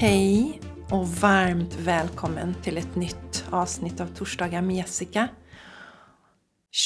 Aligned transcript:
Hej 0.00 0.60
och 0.90 1.08
varmt 1.08 1.74
välkommen 1.74 2.54
till 2.62 2.78
ett 2.78 2.96
nytt 2.96 3.44
avsnitt 3.50 4.00
av 4.00 4.06
Torsdagar 4.06 4.62
med 4.62 4.76
Jessica. 4.76 5.28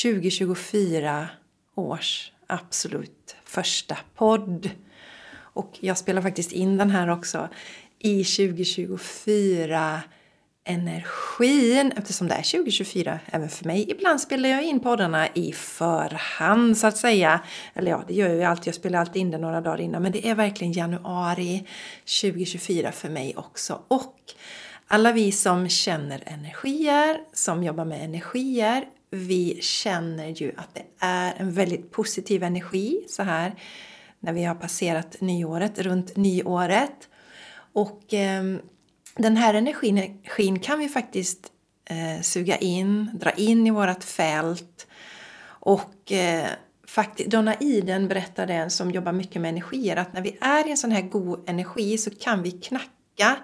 2024 0.02 1.28
års 1.74 2.32
absolut 2.46 3.36
första 3.44 3.98
podd. 4.14 4.70
Och 5.34 5.78
jag 5.80 5.98
spelar 5.98 6.22
faktiskt 6.22 6.52
in 6.52 6.78
den 6.78 6.90
här 6.90 7.08
också 7.08 7.48
i 7.98 8.24
2024 8.24 10.02
energin 10.64 11.92
eftersom 11.96 12.28
det 12.28 12.34
är 12.34 12.42
2024 12.42 13.20
även 13.26 13.48
för 13.48 13.64
mig. 13.64 13.90
Ibland 13.90 14.20
spelar 14.20 14.48
jag 14.48 14.64
in 14.64 14.80
poddarna 14.80 15.28
i 15.34 15.52
förhand 15.52 16.78
så 16.78 16.86
att 16.86 16.96
säga. 16.96 17.40
Eller 17.74 17.90
ja, 17.90 18.04
det 18.08 18.14
gör 18.14 18.28
jag 18.28 18.36
ju 18.36 18.42
alltid. 18.42 18.66
Jag 18.66 18.74
spelar 18.74 19.00
alltid 19.00 19.22
in 19.22 19.30
det 19.30 19.38
några 19.38 19.60
dagar 19.60 19.80
innan. 19.80 20.02
Men 20.02 20.12
det 20.12 20.28
är 20.28 20.34
verkligen 20.34 20.72
januari 20.72 21.66
2024 22.22 22.92
för 22.92 23.08
mig 23.08 23.34
också. 23.36 23.82
Och 23.88 24.16
alla 24.86 25.12
vi 25.12 25.32
som 25.32 25.68
känner 25.68 26.22
energier, 26.26 27.20
som 27.32 27.62
jobbar 27.62 27.84
med 27.84 28.04
energier, 28.04 28.84
vi 29.10 29.58
känner 29.60 30.28
ju 30.28 30.52
att 30.56 30.74
det 30.74 30.84
är 30.98 31.34
en 31.36 31.52
väldigt 31.52 31.90
positiv 31.90 32.42
energi 32.42 33.04
så 33.08 33.22
här 33.22 33.54
när 34.20 34.32
vi 34.32 34.44
har 34.44 34.54
passerat 34.54 35.20
nyåret, 35.20 35.78
runt 35.78 36.16
nyåret. 36.16 37.08
Och 37.72 38.14
eh, 38.14 38.42
den 39.16 39.36
här 39.36 39.54
energin 39.54 40.58
kan 40.58 40.78
vi 40.78 40.88
faktiskt 40.88 41.52
eh, 41.84 42.22
suga 42.22 42.56
in, 42.56 43.10
dra 43.14 43.30
in 43.30 43.66
i 43.66 43.70
vårt 43.70 44.04
fält. 44.04 44.86
Och 45.44 46.12
eh, 46.12 46.46
faktiskt, 46.86 47.30
Donna 47.30 47.54
Iden 47.60 48.08
berättade, 48.08 48.54
en 48.54 48.70
som 48.70 48.90
jobbar 48.90 49.12
mycket 49.12 49.42
med 49.42 49.48
energier, 49.48 49.96
att 49.96 50.12
när 50.12 50.22
vi 50.22 50.38
är 50.40 50.66
i 50.66 50.70
en 50.70 50.76
sån 50.76 50.90
här 50.90 51.02
god 51.02 51.48
energi 51.48 51.98
så 51.98 52.10
kan 52.10 52.42
vi 52.42 52.50
knacka 52.50 53.36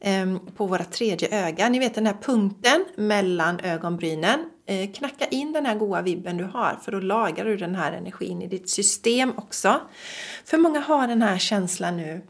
eh, 0.00 0.36
på 0.56 0.66
våra 0.66 0.84
tredje 0.84 1.46
öga. 1.46 1.68
Ni 1.68 1.78
vet 1.78 1.94
den 1.94 2.06
här 2.06 2.16
punkten 2.22 2.84
mellan 2.96 3.60
ögonbrynen. 3.60 4.40
Eh, 4.66 4.92
knacka 4.92 5.26
in 5.26 5.52
den 5.52 5.66
här 5.66 5.74
goda 5.74 6.02
vibben 6.02 6.36
du 6.36 6.44
har 6.44 6.78
för 6.82 6.92
då 6.92 7.00
lagrar 7.00 7.44
du 7.44 7.56
den 7.56 7.74
här 7.74 7.92
energin 7.92 8.42
i 8.42 8.46
ditt 8.46 8.70
system 8.70 9.32
också. 9.36 9.80
För 10.44 10.58
många 10.58 10.80
har 10.80 11.08
den 11.08 11.22
här 11.22 11.38
känslan 11.38 11.96
nu 11.96 12.22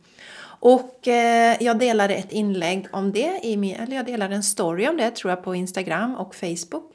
och 0.61 1.09
eh, 1.09 1.57
jag 1.61 1.79
delade 1.79 2.15
ett 2.15 2.33
inlägg 2.33 2.87
om 2.93 3.13
det, 3.13 3.41
i 3.43 3.57
min, 3.57 3.77
eller 3.77 3.97
jag 3.97 4.07
delade 4.07 4.35
en 4.35 4.43
story 4.43 4.89
om 4.89 4.97
det 4.97 5.11
tror 5.11 5.31
jag 5.31 5.45
på 5.45 5.55
Instagram 5.55 6.17
och 6.17 6.35
Facebook. 6.35 6.93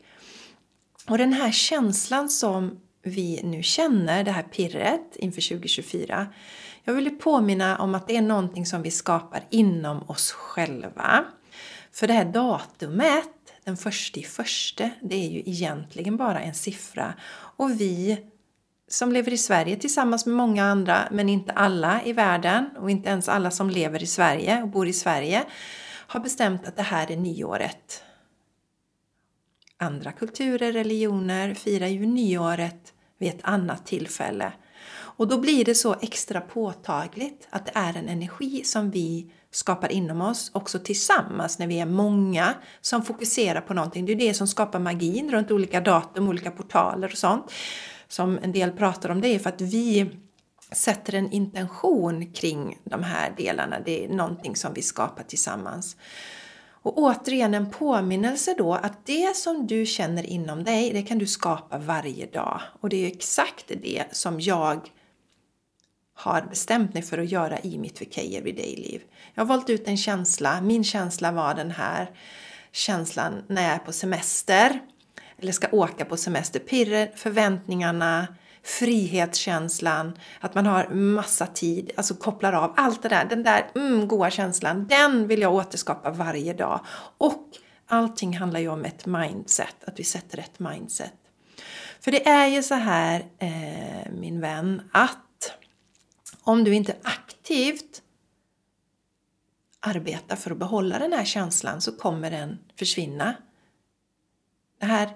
Och 1.07 1.17
den 1.17 1.33
här 1.33 1.51
känslan 1.51 2.29
som 2.29 2.79
vi 3.03 3.41
nu 3.43 3.63
känner, 3.63 4.23
det 4.23 4.31
här 4.31 4.43
pirret 4.43 5.15
inför 5.15 5.41
2024. 5.49 6.27
Jag 6.83 6.93
vill 6.93 7.19
påminna 7.19 7.77
om 7.77 7.95
att 7.95 8.07
det 8.07 8.17
är 8.17 8.21
någonting 8.21 8.65
som 8.65 8.81
vi 8.81 8.91
skapar 8.91 9.43
inom 9.49 10.09
oss 10.09 10.31
själva. 10.31 11.25
För 11.91 12.07
det 12.07 12.13
här 12.13 12.25
datumet, 12.25 13.29
den 13.63 13.77
första 13.77 14.19
i 14.19 14.23
första, 14.23 14.89
det 15.01 15.15
är 15.15 15.29
ju 15.29 15.39
egentligen 15.39 16.17
bara 16.17 16.39
en 16.39 16.53
siffra. 16.53 17.13
Och 17.57 17.81
vi 17.81 18.17
som 18.95 19.11
lever 19.11 19.33
i 19.33 19.37
Sverige 19.37 19.75
tillsammans 19.75 20.25
med 20.25 20.35
många 20.35 20.65
andra, 20.65 21.07
men 21.11 21.29
inte 21.29 21.51
alla 21.51 22.03
i 22.03 22.13
världen 22.13 22.69
och 22.77 22.91
inte 22.91 23.09
ens 23.09 23.29
alla 23.29 23.51
som 23.51 23.69
lever 23.69 24.03
i 24.03 24.07
Sverige 24.07 24.61
och 24.61 24.67
bor 24.67 24.87
i 24.87 24.93
Sverige, 24.93 25.43
har 26.07 26.19
bestämt 26.19 26.67
att 26.67 26.75
det 26.75 26.83
här 26.83 27.11
är 27.11 27.17
nyåret. 27.17 28.03
Andra 29.77 30.11
kulturer, 30.11 30.71
religioner 30.71 31.53
firar 31.53 31.87
ju 31.87 32.05
nyåret 32.05 32.93
vid 33.19 33.29
ett 33.29 33.39
annat 33.41 33.85
tillfälle. 33.85 34.53
Och 35.17 35.27
då 35.27 35.37
blir 35.37 35.65
det 35.65 35.75
så 35.75 35.95
extra 36.01 36.41
påtagligt 36.41 37.47
att 37.49 37.65
det 37.65 37.71
är 37.75 37.97
en 37.97 38.09
energi 38.09 38.63
som 38.63 38.91
vi 38.91 39.31
skapar 39.51 39.91
inom 39.91 40.21
oss 40.21 40.51
också 40.53 40.79
tillsammans 40.79 41.59
när 41.59 41.67
vi 41.67 41.79
är 41.79 41.85
många 41.85 42.53
som 42.81 43.03
fokuserar 43.03 43.61
på 43.61 43.73
någonting. 43.73 44.05
Det 44.05 44.11
är 44.11 44.15
det 44.15 44.33
som 44.33 44.47
skapar 44.47 44.79
magin 44.79 45.31
runt 45.31 45.51
olika 45.51 45.81
datum, 45.81 46.29
olika 46.29 46.51
portaler 46.51 47.11
och 47.11 47.17
sånt 47.17 47.51
som 48.07 48.39
en 48.43 48.51
del 48.51 48.71
pratar 48.71 49.09
om 49.09 49.21
det 49.21 49.27
är 49.27 49.39
för 49.39 49.49
att 49.49 49.61
vi 49.61 50.09
sätter 50.71 51.15
en 51.15 51.31
intention 51.31 52.31
kring 52.33 52.77
de 52.83 53.03
här 53.03 53.33
delarna. 53.37 53.79
Det 53.85 54.05
är 54.05 54.09
någonting 54.09 54.55
som 54.55 54.73
vi 54.73 54.81
skapar 54.81 55.23
tillsammans. 55.23 55.97
Och 56.67 56.97
återigen 56.97 57.53
en 57.53 57.71
påminnelse 57.71 58.55
då 58.57 58.73
att 58.73 59.05
det 59.05 59.35
som 59.35 59.67
du 59.67 59.85
känner 59.85 60.23
inom 60.23 60.63
dig, 60.63 60.93
det 60.93 61.01
kan 61.01 61.17
du 61.17 61.27
skapa 61.27 61.77
varje 61.77 62.25
dag. 62.25 62.61
Och 62.81 62.89
det 62.89 63.05
är 63.05 63.07
exakt 63.07 63.67
det 63.67 64.03
som 64.11 64.39
jag 64.39 64.89
har 66.13 66.41
bestämt 66.41 66.93
mig 66.93 67.03
för 67.03 67.17
att 67.17 67.31
göra 67.31 67.59
i 67.59 67.77
mitt 67.77 68.01
VK 68.01 68.17
Everyday-liv. 68.17 69.01
Jag 69.33 69.41
har 69.41 69.47
valt 69.47 69.69
ut 69.69 69.87
en 69.87 69.97
känsla. 69.97 70.61
Min 70.61 70.83
känsla 70.83 71.31
var 71.31 71.53
den 71.53 71.71
här 71.71 72.11
känslan 72.71 73.43
när 73.47 73.63
jag 73.63 73.71
är 73.71 73.79
på 73.79 73.91
semester 73.91 74.79
eller 75.41 75.51
ska 75.51 75.67
åka 75.71 76.05
på 76.05 76.17
semester. 76.17 76.59
Pirren, 76.59 77.07
förväntningarna, 77.15 78.27
frihetskänslan, 78.63 80.17
att 80.39 80.55
man 80.55 80.65
har 80.65 80.87
massa 80.89 81.47
tid, 81.47 81.91
alltså 81.97 82.13
kopplar 82.13 82.53
av. 82.53 82.73
Allt 82.77 83.03
det 83.03 83.09
där, 83.09 83.25
den 83.25 83.43
där 83.43 83.67
mm, 83.75 84.07
goa 84.07 84.29
känslan, 84.29 84.87
den 84.87 85.27
vill 85.27 85.41
jag 85.41 85.53
återskapa 85.53 86.11
varje 86.11 86.53
dag. 86.53 86.79
Och 87.17 87.47
allting 87.87 88.37
handlar 88.37 88.59
ju 88.59 88.69
om 88.69 88.85
ett 88.85 89.05
mindset, 89.05 89.75
att 89.87 89.99
vi 89.99 90.03
sätter 90.03 90.37
ett 90.37 90.59
mindset. 90.59 91.13
För 91.99 92.11
det 92.11 92.27
är 92.27 92.47
ju 92.47 92.63
så 92.63 92.75
här, 92.75 93.25
eh, 93.39 94.11
min 94.11 94.41
vän, 94.41 94.81
att 94.93 95.51
om 96.43 96.63
du 96.63 96.73
inte 96.73 96.95
aktivt 97.03 98.01
arbetar 99.79 100.35
för 100.35 100.51
att 100.51 100.57
behålla 100.57 100.99
den 100.99 101.13
här 101.13 101.25
känslan 101.25 101.81
så 101.81 101.91
kommer 101.91 102.31
den 102.31 102.59
försvinna. 102.79 103.35
Den 104.79 104.89
här 104.89 105.09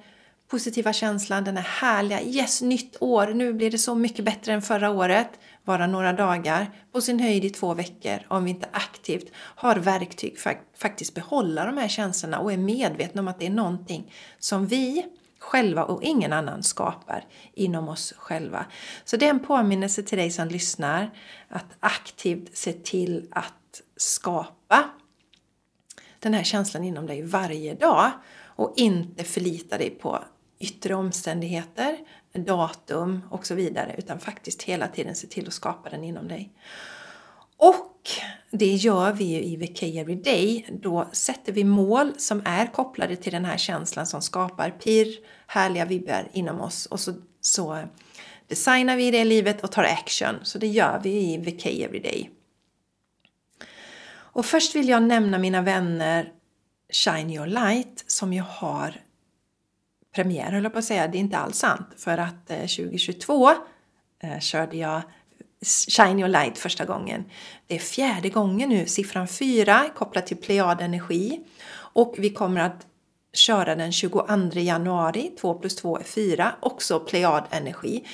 positiva 0.50 0.94
känslan, 0.94 1.44
den 1.44 1.58
här 1.58 1.64
härliga 1.64 2.22
yes, 2.22 2.62
nytt 2.62 2.98
år, 3.00 3.28
nu 3.28 3.54
blir 3.54 3.72
det 3.72 3.78
så 3.78 3.96
mycket 3.96 4.26
bättre 4.26 4.54
än 4.54 4.62
förra 4.62 4.90
året, 4.90 5.30
vara 5.64 5.88
några 5.88 6.14
dagar, 6.14 6.72
på 6.92 7.02
sin 7.02 7.20
höjd 7.20 7.46
i 7.46 7.50
två 7.50 7.74
veckor, 7.74 8.20
om 8.28 8.44
vi 8.44 8.50
inte 8.50 8.70
aktivt 8.72 9.32
har 9.36 9.76
verktyg 9.76 10.40
för 10.40 10.50
att 10.50 10.58
faktiskt 10.78 11.14
behålla 11.14 11.66
de 11.66 11.78
här 11.78 11.88
känslorna 11.88 12.40
och 12.40 12.54
är 12.54 12.58
medvetna 12.58 13.22
om 13.22 13.28
att 13.28 13.40
det 13.40 13.46
är 13.46 13.50
någonting 13.50 14.14
som 14.40 14.68
vi 14.68 15.06
själva 15.40 15.84
och 15.84 16.04
ingen 16.04 16.34
annan 16.34 16.64
skapar 16.64 17.26
inom 17.54 17.90
oss 17.90 18.14
själva. 18.18 18.66
Så 19.06 19.18
det 19.18 19.26
är 19.26 19.30
en 19.30 19.40
påminnelse 19.40 20.04
till 20.04 20.18
dig 20.18 20.32
som 20.32 20.48
lyssnar 20.48 21.10
att 21.48 21.66
aktivt 21.80 22.58
se 22.58 22.74
till 22.74 23.28
att 23.32 23.82
skapa 23.98 24.90
den 26.20 26.34
här 26.34 26.44
känslan 26.44 26.84
inom 26.84 27.08
dig 27.08 27.22
varje 27.22 27.74
dag 27.74 28.12
och 28.60 28.74
inte 28.76 29.24
förlita 29.24 29.78
dig 29.78 29.90
på 29.90 30.24
yttre 30.60 30.96
omständigheter, 30.96 31.98
datum 32.34 33.22
och 33.30 33.46
så 33.46 33.56
vidare 33.56 33.96
utan 33.98 34.20
faktiskt 34.20 34.64
hela 34.64 34.88
tiden 34.88 35.16
se 35.16 35.28
till 35.28 35.48
att 35.48 35.54
skapa 35.54 35.90
den 35.90 36.04
inom 36.04 36.28
dig. 36.28 36.54
Och 37.58 38.10
det 38.52 38.74
gör 38.74 39.12
vi 39.12 39.24
ju 39.24 39.42
i 39.44 39.56
VK 39.56 39.84
Everyday. 39.84 40.66
Då 40.82 41.10
sätter 41.12 41.54
vi 41.54 41.64
mål 41.64 42.14
som 42.18 42.42
är 42.46 42.68
kopplade 42.68 43.16
till 43.16 43.32
den 43.32 43.46
här 43.46 43.58
känslan 43.58 44.08
som 44.08 44.22
skapar 44.22 44.70
pirr, 44.70 45.20
härliga 45.48 45.86
vibbar 45.86 46.30
inom 46.34 46.62
oss 46.62 46.86
och 46.86 47.00
så, 47.00 47.14
så 47.42 47.84
designar 48.48 48.96
vi 48.96 49.12
det 49.12 49.26
livet 49.26 49.64
och 49.64 49.72
tar 49.72 49.84
action. 49.84 50.36
Så 50.44 50.58
det 50.58 50.68
gör 50.68 51.00
vi 51.04 51.34
i 51.34 51.38
VK 51.38 51.66
Everyday. 51.66 52.30
Och 54.12 54.46
först 54.46 54.76
vill 54.76 54.90
jag 54.90 55.04
nämna 55.04 55.38
mina 55.38 55.62
vänner 55.62 56.34
Shine 56.90 57.34
Your 57.34 57.48
Light 57.48 58.04
som 58.08 58.34
ju 58.34 58.42
har 58.42 59.02
premiär 60.16 60.52
höll 60.52 60.64
jag 60.64 60.74
på 60.74 60.80
att 60.80 60.86
säga, 60.86 61.08
det 61.08 61.18
är 61.18 61.20
inte 61.20 61.38
alls 61.38 61.58
sant. 61.58 61.88
För 61.98 62.18
att 62.18 62.52
eh, 62.52 62.58
2022 62.58 63.50
eh, 64.24 64.40
körde 64.40 64.78
jag 64.78 65.02
Shine 65.90 66.20
Your 66.20 66.28
Light 66.28 66.58
första 66.58 66.86
gången. 66.86 67.26
Det 67.68 67.76
är 67.76 67.80
fjärde 67.80 68.30
gången 68.30 68.70
nu, 68.70 68.86
siffran 68.86 69.28
4 69.28 69.90
kopplat 69.96 70.28
till 70.28 70.38
Plejad 70.38 70.82
Energi. 70.82 71.40
Och 71.72 72.16
vi 72.18 72.30
kommer 72.30 72.62
att 72.62 72.86
köra 73.34 73.76
den 73.76 73.92
22 73.92 74.26
januari, 74.54 75.32
2 75.42 75.54
plus 75.54 75.76
2 75.76 75.98
är 75.98 76.04
4, 76.04 76.56
också 76.60 77.00
Plejad 77.00 77.44
Energi. 77.50 78.08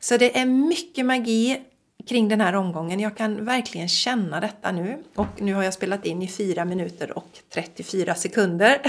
Så 0.00 0.16
det 0.16 0.38
är 0.38 0.46
mycket 0.46 1.06
magi 1.06 1.60
kring 2.08 2.28
den 2.28 2.40
här 2.40 2.54
omgången. 2.54 3.00
Jag 3.00 3.16
kan 3.16 3.44
verkligen 3.44 3.88
känna 3.88 4.40
detta 4.40 4.72
nu. 4.72 4.98
Och 5.14 5.42
nu 5.42 5.54
har 5.54 5.62
jag 5.62 5.74
spelat 5.74 6.06
in 6.06 6.22
i 6.22 6.28
4 6.28 6.64
minuter 6.64 7.18
och 7.18 7.38
34 7.54 8.14
sekunder. 8.14 8.80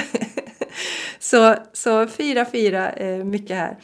så, 1.19 1.55
så 1.73 2.05
4-4, 2.05 3.01
eh, 3.01 3.25
mycket 3.25 3.57
här. 3.57 3.77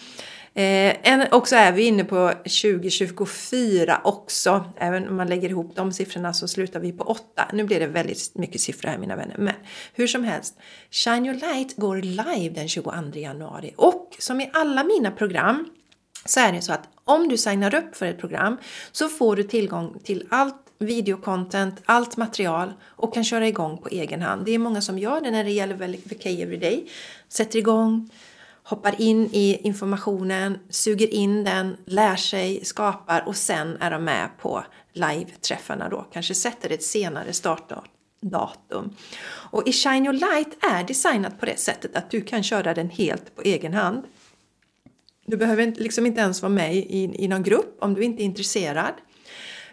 Eh, 0.57 1.27
och 1.31 1.47
så 1.47 1.55
är 1.55 1.71
vi 1.71 1.83
inne 1.83 2.03
på 2.03 2.31
2024 2.43 4.01
också. 4.03 4.65
Även 4.77 5.07
om 5.07 5.15
man 5.15 5.27
lägger 5.27 5.49
ihop 5.49 5.75
de 5.75 5.91
siffrorna 5.91 6.33
så 6.33 6.47
slutar 6.47 6.79
vi 6.79 6.91
på 6.91 7.03
8. 7.03 7.47
Nu 7.53 7.63
blir 7.63 7.79
det 7.79 7.87
väldigt 7.87 8.35
mycket 8.35 8.61
siffror 8.61 8.89
här 8.89 8.97
mina 8.97 9.15
vänner. 9.15 9.35
Men 9.37 9.53
hur 9.93 10.07
som 10.07 10.23
helst, 10.23 10.57
Shine 10.91 11.25
Your 11.25 11.35
Light 11.35 11.75
går 11.75 11.97
live 11.97 12.55
den 12.55 12.67
22 12.67 12.91
januari. 13.13 13.73
Och 13.77 14.15
som 14.19 14.41
i 14.41 14.49
alla 14.53 14.83
mina 14.83 15.11
program 15.11 15.69
så 16.29 16.39
är 16.39 16.51
det 16.51 16.61
så 16.61 16.73
att 16.73 16.89
om 17.03 17.27
du 17.27 17.37
signar 17.37 17.75
upp 17.75 17.95
för 17.95 18.05
ett 18.05 18.19
program 18.19 18.57
så 18.91 19.09
får 19.09 19.35
du 19.35 19.43
tillgång 19.43 19.99
till 20.03 20.27
allt 20.29 20.55
videocontent, 20.79 21.81
allt 21.85 22.17
material 22.17 22.73
och 22.85 23.13
kan 23.13 23.23
köra 23.23 23.47
igång 23.47 23.77
på 23.77 23.89
egen 23.89 24.21
hand. 24.21 24.45
Det 24.45 24.51
är 24.51 24.59
många 24.59 24.81
som 24.81 24.99
gör 24.99 25.21
det 25.21 25.31
när 25.31 25.43
det 25.43 25.51
gäller 25.51 25.75
VK 25.75 26.25
Everyday. 26.25 26.89
Sätter 27.29 27.59
igång, 27.59 28.09
hoppar 28.63 29.01
in 29.01 29.29
i 29.33 29.59
informationen, 29.63 30.59
suger 30.69 31.13
in 31.13 31.43
den, 31.43 31.77
lär 31.85 32.15
sig, 32.15 32.65
skapar 32.65 33.23
och 33.27 33.35
sen 33.35 33.77
är 33.79 33.91
de 33.91 34.03
med 34.03 34.29
på 34.41 34.63
live-träffarna 34.93 35.89
då. 35.89 36.05
Kanske 36.13 36.33
sätter 36.33 36.71
ett 36.71 36.83
senare 36.83 37.33
startdatum. 37.33 38.95
Och 39.51 39.67
i 39.67 39.71
Shine 39.71 40.05
Your 40.05 40.13
Light 40.13 40.63
är 40.63 40.83
designat 40.83 41.39
på 41.39 41.45
det 41.45 41.59
sättet 41.59 41.95
att 41.95 42.11
du 42.11 42.21
kan 42.21 42.43
köra 42.43 42.73
den 42.73 42.89
helt 42.89 43.35
på 43.35 43.41
egen 43.41 43.73
hand. 43.73 44.03
Du 45.29 45.37
behöver 45.37 45.73
liksom 45.77 46.05
inte 46.05 46.21
ens 46.21 46.41
vara 46.41 46.51
med 46.51 46.75
i, 46.75 47.11
i 47.17 47.27
någon 47.27 47.43
grupp 47.43 47.77
om 47.79 47.93
du 47.93 48.03
inte 48.03 48.23
är 48.23 48.25
intresserad. 48.25 48.93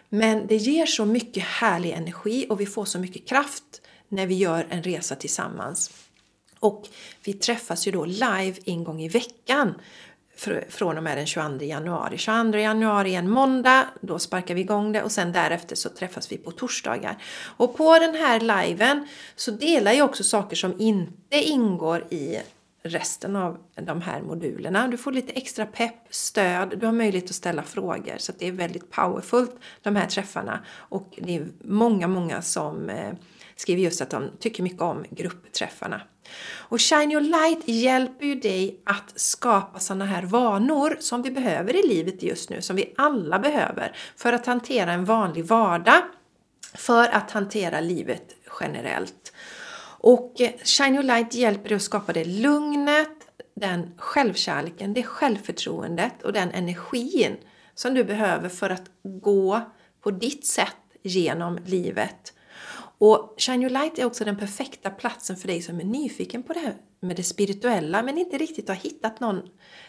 Men 0.09 0.47
det 0.47 0.55
ger 0.55 0.85
så 0.85 1.05
mycket 1.05 1.43
härlig 1.43 1.91
energi 1.91 2.45
och 2.49 2.61
vi 2.61 2.65
får 2.65 2.85
så 2.85 2.99
mycket 2.99 3.27
kraft 3.27 3.81
när 4.09 4.27
vi 4.27 4.35
gör 4.35 4.67
en 4.69 4.83
resa 4.83 5.15
tillsammans. 5.15 5.91
Och 6.59 6.87
vi 7.23 7.33
träffas 7.33 7.87
ju 7.87 7.91
då 7.91 8.05
live 8.05 8.53
en 8.65 8.83
gång 8.83 9.01
i 9.01 9.09
veckan 9.09 9.73
från 10.69 10.97
och 10.97 11.03
med 11.03 11.17
den 11.17 11.25
22 11.25 11.65
januari. 11.65 12.17
22 12.17 12.57
januari 12.57 13.15
är 13.15 13.19
en 13.19 13.29
måndag, 13.29 13.87
då 14.01 14.19
sparkar 14.19 14.55
vi 14.55 14.61
igång 14.61 14.91
det 14.91 15.03
och 15.03 15.11
sen 15.11 15.31
därefter 15.31 15.75
så 15.75 15.89
träffas 15.89 16.31
vi 16.31 16.37
på 16.37 16.51
torsdagar. 16.51 17.23
Och 17.57 17.77
på 17.77 17.99
den 17.99 18.15
här 18.15 18.39
liven 18.39 19.07
så 19.35 19.51
delar 19.51 19.91
jag 19.91 20.09
också 20.09 20.23
saker 20.23 20.55
som 20.55 20.81
inte 20.81 21.37
ingår 21.37 22.13
i 22.13 22.37
resten 22.85 23.35
av 23.35 23.57
de 23.75 24.01
här 24.01 24.21
modulerna. 24.21 24.87
Du 24.87 24.97
får 24.97 25.11
lite 25.11 25.33
extra 25.33 25.65
pepp, 25.65 26.07
stöd, 26.09 26.79
du 26.79 26.85
har 26.85 26.93
möjlighet 26.93 27.29
att 27.29 27.35
ställa 27.35 27.63
frågor 27.63 28.15
så 28.17 28.31
det 28.39 28.47
är 28.47 28.51
väldigt 28.51 28.91
powerfullt 28.91 29.55
de 29.81 29.95
här 29.95 30.07
träffarna. 30.07 30.59
Och 30.75 31.19
det 31.21 31.35
är 31.35 31.47
många, 31.63 32.07
många 32.07 32.41
som 32.41 32.89
eh, 32.89 33.13
skriver 33.55 33.81
just 33.81 34.01
att 34.01 34.09
de 34.09 34.29
tycker 34.39 34.63
mycket 34.63 34.81
om 34.81 35.05
gruppträffarna. 35.09 36.01
Och 36.53 36.81
Shine 36.81 37.11
Your 37.11 37.21
Light 37.21 37.67
hjälper 37.67 38.25
ju 38.25 38.35
dig 38.35 38.81
att 38.83 39.13
skapa 39.15 39.79
sådana 39.79 40.05
här 40.05 40.23
vanor 40.23 40.97
som 40.99 41.21
vi 41.21 41.31
behöver 41.31 41.75
i 41.75 41.87
livet 41.87 42.23
just 42.23 42.49
nu, 42.49 42.61
som 42.61 42.75
vi 42.75 42.93
alla 42.97 43.39
behöver 43.39 43.95
för 44.15 44.33
att 44.33 44.45
hantera 44.45 44.93
en 44.93 45.05
vanlig 45.05 45.45
vardag, 45.45 46.01
för 46.73 47.07
att 47.07 47.31
hantera 47.31 47.79
livet 47.79 48.35
generellt. 48.59 49.33
Och 50.05 50.33
Shine 50.63 50.95
Your 50.95 51.03
Light 51.03 51.33
hjälper 51.33 51.69
dig 51.69 51.75
att 51.75 51.81
skapa 51.81 52.13
det 52.13 52.25
lugnet, 52.25 53.09
den 53.55 53.91
självkärleken, 53.97 54.93
det 54.93 55.03
självförtroendet 55.03 56.23
och 56.23 56.33
den 56.33 56.51
energin 56.51 57.37
som 57.75 57.93
du 57.93 58.03
behöver 58.03 58.49
för 58.49 58.69
att 58.69 58.83
gå 59.03 59.61
på 60.01 60.11
ditt 60.11 60.45
sätt 60.45 60.75
genom 61.03 61.59
livet. 61.65 62.33
Och 62.97 63.35
Shine 63.37 63.61
Your 63.61 63.69
Light 63.69 63.99
är 63.99 64.05
också 64.05 64.25
den 64.25 64.37
perfekta 64.37 64.89
platsen 64.89 65.35
för 65.35 65.47
dig 65.47 65.61
som 65.61 65.79
är 65.79 65.83
nyfiken 65.83 66.43
på 66.43 66.53
det 66.53 66.59
här 66.59 66.75
med 66.99 67.15
det 67.15 67.23
spirituella 67.23 68.03
men 68.03 68.17
inte 68.17 68.37
riktigt 68.37 68.67
har 68.67 68.75
hittat 68.75 69.19
någon, 69.19 69.41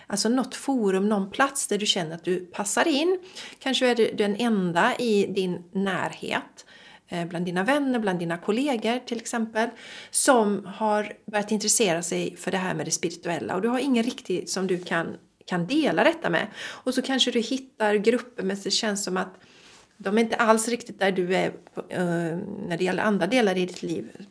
alltså 0.07 0.29
något 0.29 0.55
forum, 0.55 1.09
någon 1.09 1.31
plats 1.31 1.67
där 1.67 1.79
du 1.79 1.87
känner 1.87 2.15
att 2.15 2.25
du 2.25 2.41
passar 2.41 2.89
in. 2.89 3.19
Kanske 3.59 3.87
är 3.87 3.95
du 3.95 4.13
den 4.13 4.37
enda 4.37 4.97
i 4.97 5.27
din 5.27 5.65
närhet 5.73 6.66
Eh, 7.09 7.27
bland 7.27 7.45
dina 7.45 7.65
vänner, 7.65 7.99
bland 7.99 8.19
dina 8.19 8.39
kollegor 8.39 8.99
till 9.07 9.19
exempel, 9.19 9.69
som 10.11 10.67
har 10.67 11.13
börjat 11.27 11.51
intressera 11.51 12.03
sig 12.03 12.37
för 12.37 12.51
det 12.51 12.57
här 12.57 12.75
med 12.75 12.87
det 12.87 12.91
spirituella 12.91 13.55
och 13.55 13.63
du 13.63 13.69
har 13.69 13.79
ingen 13.79 14.05
riktigt 14.05 14.51
som 14.51 14.67
du 14.67 14.79
kan, 14.79 15.17
kan 15.47 15.67
dela 15.67 16.05
detta 16.05 16.31
med. 16.31 16.47
Och 16.57 16.95
så 16.95 17.03
kanske 17.03 17.31
du 17.31 17.41
hittar 17.41 17.95
grupper 17.95 18.43
men 18.43 18.57
det 18.65 18.71
känns 18.71 19.05
som 19.05 19.17
att 19.17 19.35
de 19.97 20.19
är 20.19 20.23
inte 20.23 20.37
alls 20.37 20.69
riktigt 20.69 20.99
där 20.99 21.13
du 21.13 21.37
är 21.37 21.49
uh, 21.49 22.39
när 22.69 22.77
det 22.79 22.85
gäller 22.85 23.03
andra 23.03 23.27
delar 23.27 23.57
i 23.57 23.67
ditt 23.67 23.83
liv. 23.83 24.27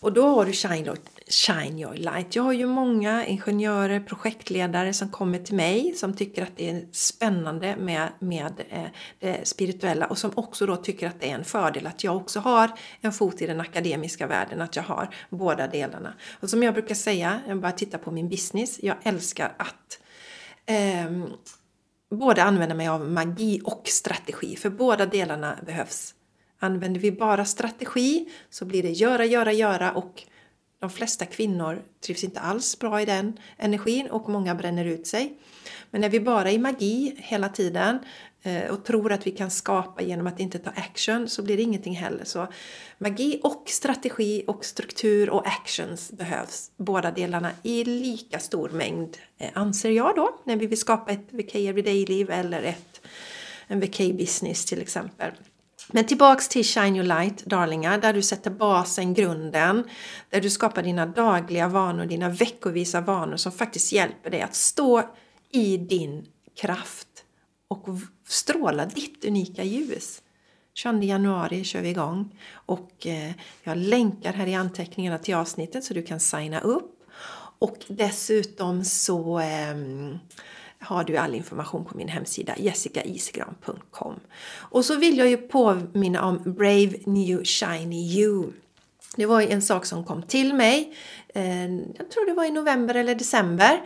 Och 0.00 0.12
då 0.12 0.26
har 0.26 0.44
du 0.44 0.52
Shine 0.52 0.88
Shine 1.26 1.78
Your 1.78 1.94
Light. 1.94 2.36
Jag 2.36 2.42
har 2.42 2.52
ju 2.52 2.66
många 2.66 3.26
ingenjörer, 3.26 4.00
projektledare 4.00 4.92
som 4.92 5.08
kommer 5.08 5.38
till 5.38 5.54
mig 5.54 5.94
som 5.96 6.16
tycker 6.16 6.42
att 6.42 6.56
det 6.56 6.70
är 6.70 6.86
spännande 6.92 7.76
med, 7.76 8.08
med 8.18 8.52
eh, 8.68 8.84
det 9.18 9.48
spirituella 9.48 10.06
och 10.06 10.18
som 10.18 10.30
också 10.34 10.66
då 10.66 10.76
tycker 10.76 11.06
att 11.06 11.20
det 11.20 11.30
är 11.30 11.34
en 11.34 11.44
fördel 11.44 11.86
att 11.86 12.04
jag 12.04 12.16
också 12.16 12.40
har 12.40 12.70
en 13.00 13.12
fot 13.12 13.42
i 13.42 13.46
den 13.46 13.60
akademiska 13.60 14.26
världen, 14.26 14.60
att 14.60 14.76
jag 14.76 14.82
har 14.82 15.14
båda 15.30 15.66
delarna. 15.66 16.14
Och 16.40 16.50
som 16.50 16.62
jag 16.62 16.74
brukar 16.74 16.94
säga, 16.94 17.40
jag 17.48 17.60
bara 17.60 17.72
tittar 17.72 17.98
på 17.98 18.10
min 18.10 18.28
business, 18.28 18.80
jag 18.82 18.96
älskar 19.02 19.54
att 19.56 20.00
eh, 20.66 21.24
både 22.10 22.42
använda 22.42 22.74
mig 22.74 22.88
av 22.88 23.10
magi 23.10 23.60
och 23.64 23.82
strategi, 23.84 24.56
för 24.56 24.70
båda 24.70 25.06
delarna 25.06 25.58
behövs. 25.66 26.14
Använder 26.58 27.00
vi 27.00 27.12
bara 27.12 27.44
strategi 27.44 28.28
så 28.50 28.64
blir 28.64 28.82
det 28.82 28.90
göra, 28.90 29.24
göra, 29.24 29.52
göra 29.52 29.92
och 29.92 30.22
de 30.84 30.90
flesta 30.90 31.26
kvinnor 31.26 31.82
trivs 32.00 32.24
inte 32.24 32.40
alls 32.40 32.78
bra 32.78 33.00
i 33.00 33.04
den 33.04 33.38
energin 33.56 34.06
och 34.06 34.28
många 34.28 34.54
bränner 34.54 34.84
ut 34.84 35.06
sig. 35.06 35.38
Men 35.90 36.00
när 36.00 36.08
vi 36.08 36.20
bara 36.20 36.50
i 36.50 36.58
magi 36.58 37.14
hela 37.18 37.48
tiden 37.48 37.98
eh, 38.42 38.70
och 38.70 38.84
tror 38.84 39.12
att 39.12 39.26
vi 39.26 39.30
kan 39.30 39.50
skapa 39.50 40.02
genom 40.02 40.26
att 40.26 40.40
inte 40.40 40.58
ta 40.58 40.70
action 40.70 41.28
så 41.28 41.42
blir 41.42 41.56
det 41.56 41.62
ingenting 41.62 41.96
heller. 41.96 42.24
Så 42.24 42.46
magi 42.98 43.40
och 43.42 43.64
strategi 43.66 44.44
och 44.46 44.64
struktur 44.64 45.30
och 45.30 45.46
actions 45.46 46.12
behövs, 46.12 46.70
båda 46.76 47.10
delarna 47.10 47.50
i 47.62 47.84
lika 47.84 48.38
stor 48.38 48.68
mängd 48.68 49.16
eh, 49.38 49.50
anser 49.54 49.90
jag 49.90 50.16
då, 50.16 50.40
när 50.44 50.56
vi 50.56 50.66
vill 50.66 50.78
skapa 50.78 51.12
ett 51.12 51.26
VK 51.30 51.54
Everyday-liv 51.54 52.30
eller 52.30 52.62
ett, 52.62 53.00
en 53.66 53.80
VK-business 53.80 54.64
till 54.64 54.82
exempel. 54.82 55.30
Men 55.92 56.06
tillbaks 56.06 56.48
till 56.48 56.64
Shine 56.64 56.96
Your 56.96 57.06
Light, 57.06 57.44
darlingar, 57.44 57.98
där 57.98 58.12
du 58.12 58.22
sätter 58.22 58.50
basen, 58.50 59.14
grunden, 59.14 59.84
där 60.30 60.40
du 60.40 60.50
skapar 60.50 60.82
dina 60.82 61.06
dagliga 61.06 61.68
vanor, 61.68 62.06
dina 62.06 62.28
veckovisa 62.28 63.00
vanor 63.00 63.36
som 63.36 63.52
faktiskt 63.52 63.92
hjälper 63.92 64.30
dig 64.30 64.42
att 64.42 64.54
stå 64.54 65.02
i 65.50 65.76
din 65.76 66.26
kraft 66.60 67.08
och 67.68 67.86
stråla 68.28 68.86
ditt 68.86 69.24
unika 69.24 69.62
ljus. 69.62 70.22
22 70.74 71.02
januari 71.02 71.64
kör 71.64 71.80
vi 71.80 71.88
igång 71.88 72.40
och 72.52 73.06
eh, 73.06 73.32
jag 73.62 73.78
länkar 73.78 74.32
här 74.32 74.46
i 74.46 74.54
anteckningarna 74.54 75.18
till 75.18 75.34
avsnittet 75.34 75.84
så 75.84 75.94
du 75.94 76.02
kan 76.02 76.20
signa 76.20 76.60
upp. 76.60 76.90
Och 77.58 77.78
dessutom 77.88 78.84
så 78.84 79.38
ehm, 79.38 80.18
har 80.84 81.04
du 81.04 81.16
all 81.16 81.34
information 81.34 81.84
på 81.84 81.96
min 81.96 82.08
hemsida 82.08 82.54
jessicaisigran.com. 82.58 84.20
Och 84.54 84.84
så 84.84 84.96
vill 84.96 85.18
jag 85.18 85.28
ju 85.28 85.36
påminna 85.36 86.24
om 86.24 86.42
Brave 86.44 86.92
New 87.04 87.44
Shiny 87.44 88.18
You. 88.18 88.52
Det 89.16 89.26
var 89.26 89.42
en 89.42 89.62
sak 89.62 89.86
som 89.86 90.04
kom 90.04 90.22
till 90.22 90.54
mig, 90.54 90.96
eh, 91.34 91.74
jag 91.74 92.10
tror 92.10 92.26
det 92.26 92.34
var 92.34 92.44
i 92.44 92.50
november 92.50 92.94
eller 92.94 93.14
december, 93.14 93.80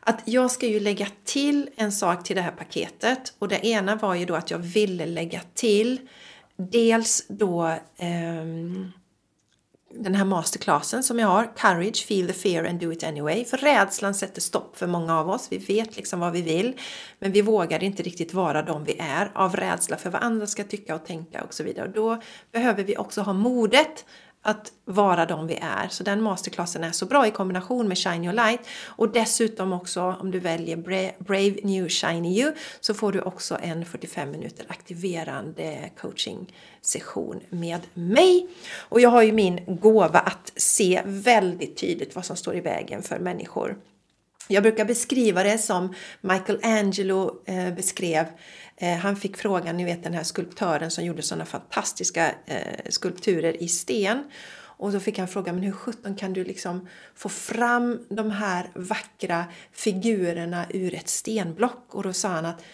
att 0.00 0.22
jag 0.24 0.50
ska 0.50 0.66
ju 0.66 0.80
lägga 0.80 1.06
till 1.24 1.70
en 1.76 1.92
sak 1.92 2.24
till 2.24 2.36
det 2.36 2.42
här 2.42 2.50
paketet. 2.50 3.34
Och 3.38 3.48
det 3.48 3.66
ena 3.66 3.96
var 3.96 4.14
ju 4.14 4.24
då 4.24 4.34
att 4.34 4.50
jag 4.50 4.58
ville 4.58 5.06
lägga 5.06 5.40
till 5.54 6.00
dels 6.56 7.24
då 7.28 7.66
eh, 7.96 8.44
den 9.96 10.14
här 10.14 10.24
masterclassen 10.24 11.02
som 11.02 11.18
jag 11.18 11.28
har, 11.28 11.52
Courage, 11.56 12.06
Feel 12.06 12.26
the 12.26 12.32
Fear 12.32 12.64
and 12.64 12.80
Do 12.80 12.92
It 12.92 13.04
Anyway. 13.04 13.44
För 13.44 13.56
rädslan 13.56 14.14
sätter 14.14 14.40
stopp 14.40 14.76
för 14.76 14.86
många 14.86 15.18
av 15.18 15.30
oss. 15.30 15.48
Vi 15.50 15.58
vet 15.58 15.96
liksom 15.96 16.20
vad 16.20 16.32
vi 16.32 16.42
vill, 16.42 16.76
men 17.18 17.32
vi 17.32 17.42
vågar 17.42 17.84
inte 17.84 18.02
riktigt 18.02 18.34
vara 18.34 18.62
de 18.62 18.84
vi 18.84 18.96
är 18.98 19.30
av 19.34 19.56
rädsla 19.56 19.96
för 19.96 20.10
vad 20.10 20.22
andra 20.22 20.46
ska 20.46 20.64
tycka 20.64 20.94
och 20.94 21.06
tänka 21.06 21.42
och 21.42 21.54
så 21.54 21.62
vidare. 21.62 21.86
Och 21.86 21.94
då 21.94 22.20
behöver 22.52 22.84
vi 22.84 22.96
också 22.96 23.20
ha 23.20 23.32
modet 23.32 24.04
att 24.44 24.72
vara 24.84 25.26
de 25.26 25.46
vi 25.46 25.58
är. 25.62 25.88
Så 25.88 26.04
den 26.04 26.22
masterclassen 26.22 26.84
är 26.84 26.92
så 26.92 27.06
bra 27.06 27.26
i 27.26 27.30
kombination 27.30 27.88
med 27.88 27.98
Shine 27.98 28.24
Your 28.24 28.34
Light. 28.34 28.60
Och 28.86 29.12
dessutom 29.12 29.72
också 29.72 30.16
om 30.20 30.30
du 30.30 30.38
väljer 30.38 30.76
Brave 31.18 31.54
New 31.62 31.88
Shiny 31.88 32.40
You 32.40 32.52
så 32.80 32.94
får 32.94 33.12
du 33.12 33.20
också 33.20 33.58
en 33.62 33.84
45 33.84 34.30
minuter 34.30 34.66
aktiverande 34.68 35.90
coaching 36.00 36.54
session 36.80 37.40
med 37.48 37.80
mig. 37.94 38.48
Och 38.78 39.00
jag 39.00 39.10
har 39.10 39.22
ju 39.22 39.32
min 39.32 39.60
gåva 39.66 40.18
att 40.18 40.52
se 40.56 41.02
väldigt 41.04 41.76
tydligt 41.76 42.14
vad 42.14 42.24
som 42.24 42.36
står 42.36 42.56
i 42.56 42.60
vägen 42.60 43.02
för 43.02 43.18
människor. 43.18 43.76
Jag 44.48 44.62
brukar 44.62 44.84
beskriva 44.84 45.42
det 45.42 45.58
som 45.58 45.94
Michelangelo 46.20 47.42
eh, 47.46 47.74
beskrev 47.74 48.26
eh, 48.76 48.96
han 48.96 49.16
fick 49.16 49.36
frågan, 49.36 49.76
ni 49.76 49.84
vet 49.84 50.04
den 50.04 50.14
här 50.14 50.22
skulptören 50.22 50.90
som 50.90 51.04
gjorde 51.04 51.22
sådana 51.22 51.44
fantastiska 51.44 52.34
eh, 52.46 52.90
skulpturer 52.90 53.62
i 53.62 53.68
sten. 53.68 54.24
Och 54.76 54.92
då 54.92 55.00
fick 55.00 55.18
han 55.18 55.28
frågan, 55.28 55.54
men 55.54 55.64
hur 55.64 55.72
sjutton 55.72 56.16
kan 56.16 56.32
du 56.32 56.44
liksom 56.44 56.88
få 57.14 57.28
fram 57.28 58.06
de 58.08 58.30
här 58.30 58.70
vackra 58.74 59.44
figurerna 59.72 60.66
ur 60.70 60.94
ett 60.94 61.08
stenblock? 61.08 61.94
Och 61.94 62.02
då 62.02 62.12
sa 62.12 62.28
han 62.28 62.46
att 62.46 62.64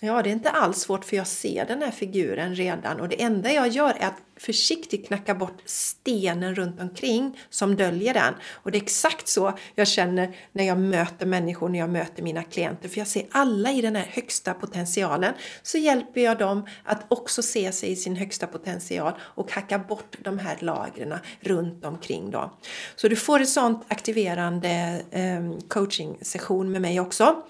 Ja, 0.00 0.22
det 0.22 0.30
är 0.30 0.32
inte 0.32 0.50
alls 0.50 0.78
svårt 0.78 1.04
för 1.04 1.16
jag 1.16 1.26
ser 1.26 1.66
den 1.66 1.82
här 1.82 1.90
figuren 1.90 2.54
redan 2.54 3.00
och 3.00 3.08
det 3.08 3.22
enda 3.22 3.52
jag 3.52 3.68
gör 3.68 3.90
är 4.00 4.06
att 4.06 4.22
försiktigt 4.36 5.06
knacka 5.06 5.34
bort 5.34 5.62
stenen 5.64 6.54
runt 6.54 6.80
omkring 6.80 7.40
som 7.50 7.76
döljer 7.76 8.14
den. 8.14 8.34
Och 8.52 8.70
det 8.70 8.78
är 8.78 8.82
exakt 8.82 9.28
så 9.28 9.58
jag 9.74 9.88
känner 9.88 10.36
när 10.52 10.64
jag 10.64 10.78
möter 10.78 11.26
människor, 11.26 11.68
när 11.68 11.78
jag 11.78 11.90
möter 11.90 12.22
mina 12.22 12.42
klienter. 12.42 12.88
För 12.88 12.98
jag 12.98 13.06
ser 13.06 13.26
alla 13.30 13.72
i 13.72 13.80
den 13.80 13.96
här 13.96 14.06
högsta 14.10 14.54
potentialen. 14.54 15.34
Så 15.62 15.78
hjälper 15.78 16.20
jag 16.20 16.38
dem 16.38 16.66
att 16.84 17.04
också 17.08 17.42
se 17.42 17.72
sig 17.72 17.90
i 17.90 17.96
sin 17.96 18.16
högsta 18.16 18.46
potential 18.46 19.12
och 19.20 19.52
hacka 19.52 19.78
bort 19.78 20.16
de 20.22 20.38
här 20.38 20.56
lagren 20.60 21.14
runt 21.40 21.84
omkring. 21.84 22.30
Då. 22.30 22.58
Så 22.96 23.08
du 23.08 23.16
får 23.16 23.38
en 23.38 23.46
sånt 23.46 23.84
aktiverande 23.88 25.02
ehm, 25.10 25.60
coaching 25.60 26.18
session 26.22 26.72
med 26.72 26.82
mig 26.82 27.00
också. 27.00 27.42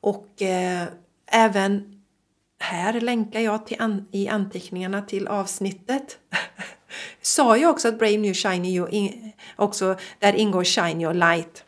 Och 0.00 0.42
eh, 0.42 0.84
Även 1.30 2.00
här 2.58 3.00
länkar 3.00 3.40
jag 3.40 3.66
till 3.66 3.76
an 3.80 4.08
i 4.12 4.28
anteckningarna 4.28 5.02
till 5.02 5.28
avsnittet. 5.28 6.18
Sa 7.22 7.56
jag 7.56 7.70
också 7.70 7.88
att 7.88 7.98
Brave 7.98 8.16
New 8.16 8.34
Shiny 8.34 8.76
You, 8.76 8.88
in, 8.90 9.32
också, 9.56 9.96
där 10.18 10.32
ingår 10.32 10.64
Shiny 10.64 11.06
och 11.06 11.14
Light. 11.14 11.64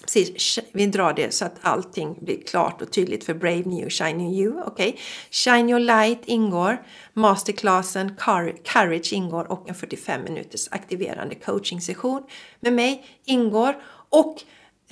Precis, 0.00 0.58
vi 0.72 0.86
drar 0.86 1.12
det 1.12 1.34
så 1.34 1.44
att 1.44 1.56
allting 1.60 2.16
blir 2.20 2.42
klart 2.42 2.82
och 2.82 2.92
tydligt 2.92 3.24
för 3.24 3.34
Brave 3.34 3.62
New 3.64 3.88
Shiny 3.88 4.40
You. 4.40 4.62
Okay. 4.62 4.92
Shiny 5.30 5.74
och 5.74 5.80
Light 5.80 6.20
ingår, 6.24 6.82
masterclassen 7.12 8.16
Courage 8.64 9.12
ingår 9.12 9.52
och 9.52 9.68
en 9.68 9.74
45 9.74 10.22
minuters 10.24 10.68
aktiverande 10.70 11.34
coaching 11.34 11.80
session 11.80 12.22
med 12.60 12.72
mig 12.72 13.04
ingår. 13.24 13.76
Och 14.08 14.42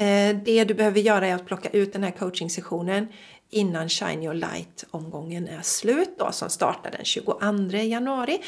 eh, 0.05 0.37
det 0.45 0.65
du 0.65 0.75
behöver 0.75 1.01
göra 1.01 1.27
är 1.27 1.35
att 1.35 1.47
plocka 1.47 1.69
ut 1.69 1.93
den 1.93 2.03
här 2.03 2.11
coaching 2.11 2.51
sessionen 2.51 3.09
innan 3.53 3.89
Shine 3.89 4.23
Your 4.23 4.35
Light-omgången 4.35 5.49
är 5.49 5.63
slut 5.63 6.19
då, 6.19 6.33
som 6.33 6.51
startar 6.51 6.91
den 6.91 7.05
22 7.05 7.39
januari. 7.77 8.43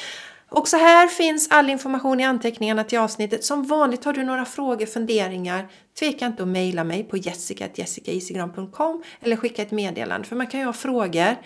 Också 0.48 0.76
här 0.76 1.08
finns 1.08 1.50
all 1.50 1.70
information 1.70 2.20
i 2.20 2.24
anteckningarna 2.24 2.84
till 2.84 2.98
avsnittet. 2.98 3.44
Som 3.44 3.64
vanligt 3.64 4.04
har 4.04 4.12
du 4.12 4.22
några 4.22 4.44
frågor, 4.44 4.86
funderingar, 4.86 5.68
tveka 5.98 6.26
inte 6.26 6.42
att 6.42 6.48
mejla 6.48 6.84
mig 6.84 7.04
på 7.04 7.16
jessica.jessicaisigran.com 7.16 9.02
eller 9.20 9.36
skicka 9.36 9.62
ett 9.62 9.70
meddelande. 9.70 10.28
För 10.28 10.36
man 10.36 10.46
kan 10.46 10.60
ju 10.60 10.66
ha 10.66 10.72
frågor 10.72 11.36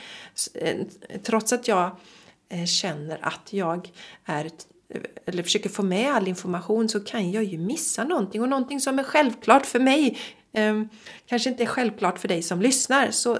eh, 0.55 0.77
trots 1.23 1.53
att 1.53 1.69
jag 1.69 1.91
eh, 2.49 2.65
känner 2.65 3.19
att 3.23 3.53
jag 3.53 3.91
är 4.25 4.51
eller 5.27 5.43
försöker 5.43 5.69
få 5.69 5.83
med 5.83 6.15
all 6.15 6.29
information 6.29 6.89
så 6.89 7.01
kan 7.01 7.31
jag 7.33 7.45
ju 7.45 7.59
missa 7.59 8.05
någonting 8.05 8.43
och 8.43 8.49
någonting 8.49 8.81
som 8.81 8.99
är 8.99 9.03
självklart 9.03 9.67
för 9.67 9.81
mig 9.81 10.19
Ehm, 10.53 10.89
kanske 11.27 11.51
inte 11.51 11.63
är 11.63 11.67
självklart 11.67 12.19
för 12.19 12.29
dig 12.29 12.43
som 12.43 12.63
lyssnar. 12.63 13.11
Så 13.11 13.39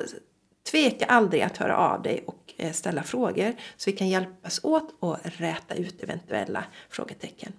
tveka 0.71 1.07
aldrig 1.07 1.43
att 1.43 1.57
höra 1.57 1.77
av 1.77 2.03
dig 2.03 2.25
och 2.27 2.55
eh, 2.57 2.73
ställa 2.73 3.03
frågor 3.03 3.55
så 3.77 3.91
vi 3.91 3.97
kan 3.97 4.09
hjälpas 4.09 4.61
åt 4.65 4.97
och 5.01 5.17
räta 5.23 5.75
ut 5.75 6.03
eventuella 6.03 6.65
frågetecken. 6.91 7.53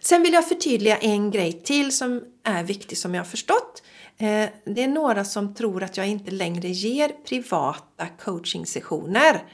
Sen 0.00 0.22
vill 0.22 0.32
jag 0.32 0.48
förtydliga 0.48 0.96
en 0.96 1.30
grej 1.30 1.52
till 1.52 1.96
som 1.96 2.24
är 2.42 2.64
viktig 2.64 2.98
som 2.98 3.14
jag 3.14 3.20
har 3.20 3.30
förstått. 3.30 3.82
Ehm, 4.18 4.48
det 4.64 4.82
är 4.82 4.88
några 4.88 5.24
som 5.24 5.54
tror 5.54 5.82
att 5.82 5.96
jag 5.96 6.08
inte 6.08 6.30
längre 6.30 6.68
ger 6.68 7.08
privata 7.08 8.06
coachingsessioner. 8.24 9.44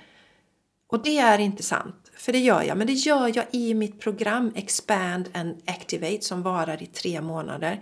Och 0.86 1.02
det 1.02 1.18
är 1.18 1.38
inte 1.38 1.62
sant. 1.62 1.99
För 2.20 2.32
det 2.32 2.38
gör 2.38 2.62
jag, 2.62 2.78
men 2.78 2.86
det 2.86 2.92
gör 2.92 3.32
jag 3.34 3.44
i 3.50 3.74
mitt 3.74 4.00
program 4.00 4.52
Expand 4.54 5.28
and 5.34 5.62
Activate 5.66 6.20
som 6.20 6.42
varar 6.42 6.82
i 6.82 6.86
tre 6.86 7.20
månader. 7.20 7.80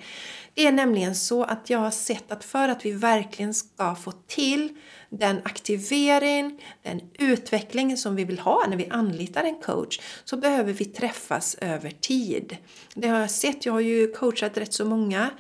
Det 0.55 0.67
är 0.67 0.73
nämligen 0.73 1.15
så 1.15 1.45
att 1.45 1.71
jag 1.71 1.79
har 1.79 1.91
sett 1.91 2.33
att 2.33 2.45
för 2.45 2.69
att 2.69 2.87
vi 2.87 2.93
verkligen 2.93 3.55
ska 3.55 3.95
få 3.95 4.13
till 4.13 4.69
den 5.11 5.41
aktivering, 5.45 6.63
den 6.83 7.01
utveckling 7.19 7.97
som 7.97 8.17
vi 8.17 8.25
vill 8.25 8.39
ha 8.39 8.67
när 8.69 8.77
vi 8.77 8.89
anlitar 8.91 9.45
en 9.45 9.61
coach 9.61 10.01
så 10.25 10.37
behöver 10.37 10.73
vi 10.73 10.85
träffas 10.85 11.57
över 11.61 11.91
tid. 11.91 12.57
Det 12.95 13.09
har 13.09 13.21
jag 13.21 13.31
sett, 13.31 13.67
jag 13.67 13.73
har 13.73 13.81
ju 13.81 14.13
coachat 14.13 14.57
rätt 14.57 14.73
så 14.73 14.85
många 14.85 15.31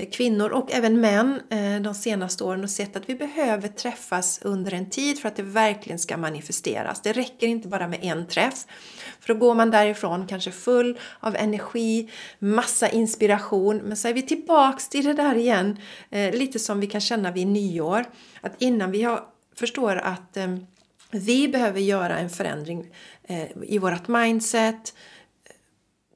Eh, 0.00 0.10
kvinnor 0.10 0.50
och 0.50 0.72
även 0.72 1.00
män 1.00 1.40
eh, 1.50 1.82
de 1.82 1.94
senaste 1.94 2.44
åren 2.44 2.64
och 2.64 2.70
sett 2.70 2.96
att 2.96 3.08
vi 3.08 3.14
behöver 3.14 3.68
träffas 3.68 4.40
under 4.42 4.74
en 4.74 4.90
tid 4.90 5.18
för 5.18 5.28
att 5.28 5.36
det 5.36 5.42
verkligen 5.42 5.98
ska 5.98 6.16
manifesteras. 6.16 7.00
Det 7.02 7.12
räcker 7.12 7.46
inte 7.46 7.68
bara 7.68 7.88
med 7.88 7.98
en 8.02 8.26
träff. 8.26 8.66
För 9.20 9.34
då 9.34 9.40
går 9.40 9.54
man 9.54 9.70
därifrån 9.70 10.26
kanske 10.26 10.50
full 10.50 10.98
av 11.20 11.36
energi, 11.36 12.10
massa 12.38 12.88
inspiration. 12.88 13.76
Men 13.76 13.96
så 13.96 14.08
är 14.08 14.14
vi 14.14 14.22
tillbaks 14.22 14.88
till 14.88 15.04
det 15.04 15.14
där 15.14 15.34
igen, 15.34 15.76
eh, 16.10 16.34
lite 16.34 16.58
som 16.58 16.80
vi 16.80 16.86
kan 16.86 17.00
känna 17.00 17.30
vid 17.30 17.46
nyår. 17.46 18.04
Att 18.40 18.62
innan 18.62 18.90
vi 18.90 19.02
har, 19.02 19.20
förstår 19.54 19.96
att 19.96 20.36
vi 21.10 21.48
behöver 21.48 21.80
göra 21.80 22.18
en 22.18 22.30
förändring 22.30 22.86
i 23.62 23.78
vårt 23.78 24.08
mindset, 24.08 24.94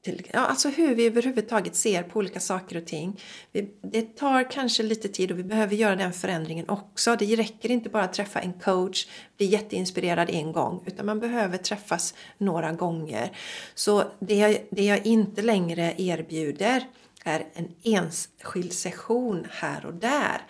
till, 0.05 0.27
ja, 0.33 0.39
alltså 0.39 0.69
hur 0.69 0.95
vi 0.95 1.07
överhuvudtaget 1.07 1.75
ser 1.75 2.03
på 2.03 2.19
olika 2.19 2.39
saker 2.39 2.77
och 2.77 2.85
ting. 2.85 3.21
Vi, 3.51 3.69
det 3.81 4.17
tar 4.17 4.51
kanske 4.51 4.83
lite 4.83 5.07
tid 5.07 5.31
och 5.31 5.39
vi 5.39 5.43
behöver 5.43 5.75
göra 5.75 5.95
den 5.95 6.13
förändringen 6.13 6.69
också. 6.69 7.15
Det 7.15 7.35
räcker 7.35 7.71
inte 7.71 7.89
bara 7.89 8.03
att 8.03 8.13
träffa 8.13 8.39
en 8.39 8.53
coach, 8.53 9.07
bli 9.37 9.45
jätteinspirerad 9.45 10.29
en 10.29 10.51
gång, 10.51 10.83
utan 10.85 11.05
man 11.05 11.19
behöver 11.19 11.57
träffas 11.57 12.13
några 12.37 12.71
gånger. 12.71 13.31
Så 13.75 14.03
det, 14.19 14.67
det 14.71 14.85
jag 14.85 15.05
inte 15.05 15.41
längre 15.41 15.93
erbjuder 15.97 16.83
är 17.23 17.45
en 17.53 17.69
enskild 17.83 18.73
session 18.73 19.47
här 19.51 19.85
och 19.85 19.93
där. 19.93 20.41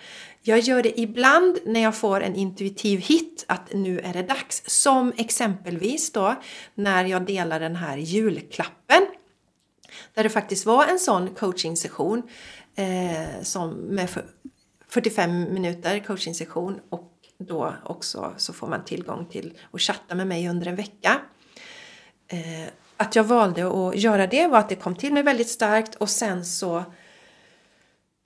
Jag 0.41 0.59
gör 0.59 0.83
det 0.83 0.99
ibland 0.99 1.57
när 1.65 1.79
jag 1.79 1.95
får 1.95 2.21
en 2.21 2.35
intuitiv 2.35 2.99
hit 2.99 3.45
att 3.47 3.73
nu 3.73 3.99
är 3.99 4.13
det 4.13 4.23
dags. 4.23 4.63
Som 4.65 5.13
exempelvis 5.17 6.11
då 6.11 6.35
när 6.75 7.05
jag 7.05 7.25
delar 7.25 7.59
den 7.59 7.75
här 7.75 7.97
julklappen 7.97 9.01
där 10.13 10.23
det 10.23 10.29
faktiskt 10.29 10.65
var 10.65 10.85
en 10.85 10.99
sån 10.99 11.35
coachingsession 11.35 12.23
eh, 12.75 13.41
som 13.41 13.71
med 13.71 14.09
45 14.87 15.53
minuter 15.53 15.99
coachingsession 15.99 16.79
och 16.89 17.11
då 17.37 17.73
också 17.83 18.33
så 18.37 18.53
får 18.53 18.67
man 18.67 18.85
tillgång 18.85 19.25
till 19.25 19.57
att 19.71 19.81
chatta 19.81 20.15
med 20.15 20.27
mig 20.27 20.49
under 20.49 20.67
en 20.67 20.75
vecka. 20.75 21.21
Eh, 22.27 22.69
att 22.97 23.15
jag 23.15 23.23
valde 23.23 23.87
att 23.87 23.95
göra 23.97 24.27
det 24.27 24.47
var 24.47 24.59
att 24.59 24.69
det 24.69 24.75
kom 24.75 24.95
till 24.95 25.13
mig 25.13 25.23
väldigt 25.23 25.49
starkt 25.49 25.95
och 25.95 26.09
sen 26.09 26.45
så 26.45 26.83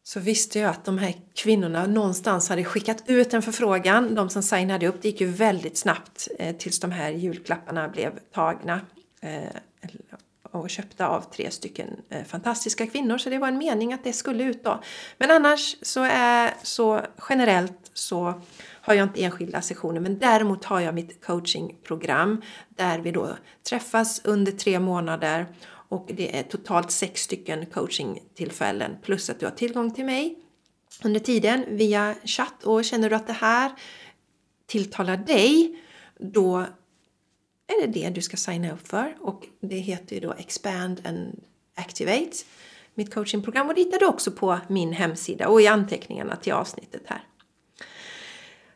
så 0.03 0.19
visste 0.19 0.59
jag 0.59 0.69
att 0.69 0.85
de 0.85 0.97
här 0.97 1.13
kvinnorna 1.35 1.85
någonstans 1.85 2.49
hade 2.49 2.63
skickat 2.63 3.03
ut 3.05 3.33
en 3.33 3.41
förfrågan. 3.41 4.15
De 4.15 4.29
som 4.29 4.43
signade 4.43 4.87
upp, 4.87 5.01
det 5.01 5.07
gick 5.07 5.21
ju 5.21 5.27
väldigt 5.27 5.77
snabbt 5.77 6.27
eh, 6.39 6.55
tills 6.55 6.79
de 6.79 6.91
här 6.91 7.09
julklapparna 7.09 7.87
blev 7.87 8.19
tagna. 8.33 8.81
Eh, 9.21 9.55
och 10.51 10.69
köpta 10.69 11.07
av 11.07 11.21
tre 11.21 11.51
stycken 11.51 12.01
eh, 12.09 12.23
fantastiska 12.23 12.87
kvinnor. 12.87 13.17
Så 13.17 13.29
det 13.29 13.37
var 13.37 13.47
en 13.47 13.57
mening 13.57 13.93
att 13.93 14.03
det 14.03 14.13
skulle 14.13 14.43
ut 14.43 14.63
då. 14.63 14.81
Men 15.17 15.31
annars 15.31 15.75
så 15.81 16.03
är 16.11 16.53
så 16.63 17.01
generellt 17.29 17.91
så 17.93 18.41
har 18.81 18.93
jag 18.93 19.05
inte 19.05 19.23
enskilda 19.23 19.61
sessioner. 19.61 19.99
Men 19.99 20.19
däremot 20.19 20.65
har 20.65 20.79
jag 20.79 20.95
mitt 20.95 21.25
coachingprogram 21.25 22.41
där 22.69 22.99
vi 22.99 23.11
då 23.11 23.29
träffas 23.69 24.21
under 24.23 24.51
tre 24.51 24.79
månader. 24.79 25.45
Och 25.89 26.09
det 26.13 26.39
är 26.39 26.43
totalt 26.43 26.91
sex 26.91 27.21
stycken 27.21 27.65
coachingtillfällen. 27.65 28.97
Plus 29.01 29.29
att 29.29 29.39
du 29.39 29.45
har 29.45 29.53
tillgång 29.53 29.93
till 29.93 30.05
mig 30.05 30.37
under 31.03 31.19
tiden 31.19 31.65
via 31.69 32.15
chatt. 32.25 32.63
Och 32.63 32.85
känner 32.85 33.09
du 33.09 33.15
att 33.15 33.27
det 33.27 33.33
här 33.33 33.71
tilltalar 34.67 35.17
dig 35.17 35.79
då 36.19 36.65
är 37.69 37.87
det 37.87 38.01
det 38.01 38.09
du 38.09 38.21
ska 38.21 38.37
signa 38.37 38.71
upp 38.71 38.87
för 38.87 39.15
och 39.19 39.45
det 39.61 39.75
heter 39.75 40.15
ju 40.15 40.19
då 40.19 40.33
Expand 40.33 41.07
and 41.07 41.43
Activate, 41.75 42.37
mitt 42.95 43.13
coachingprogram 43.13 43.67
och 43.67 43.75
det 43.75 43.81
hittar 43.81 43.99
du 43.99 44.05
också 44.05 44.31
på 44.31 44.59
min 44.67 44.93
hemsida 44.93 45.47
och 45.47 45.61
i 45.61 45.67
anteckningarna 45.67 46.35
till 46.35 46.53
avsnittet 46.53 47.01
här. 47.05 47.23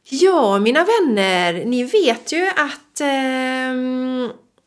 Ja, 0.09 0.59
mina 0.59 0.85
vänner, 0.85 1.65
ni 1.65 1.83
vet 1.83 2.31
ju 2.31 2.47
att 2.47 3.01
eh, 3.01 3.07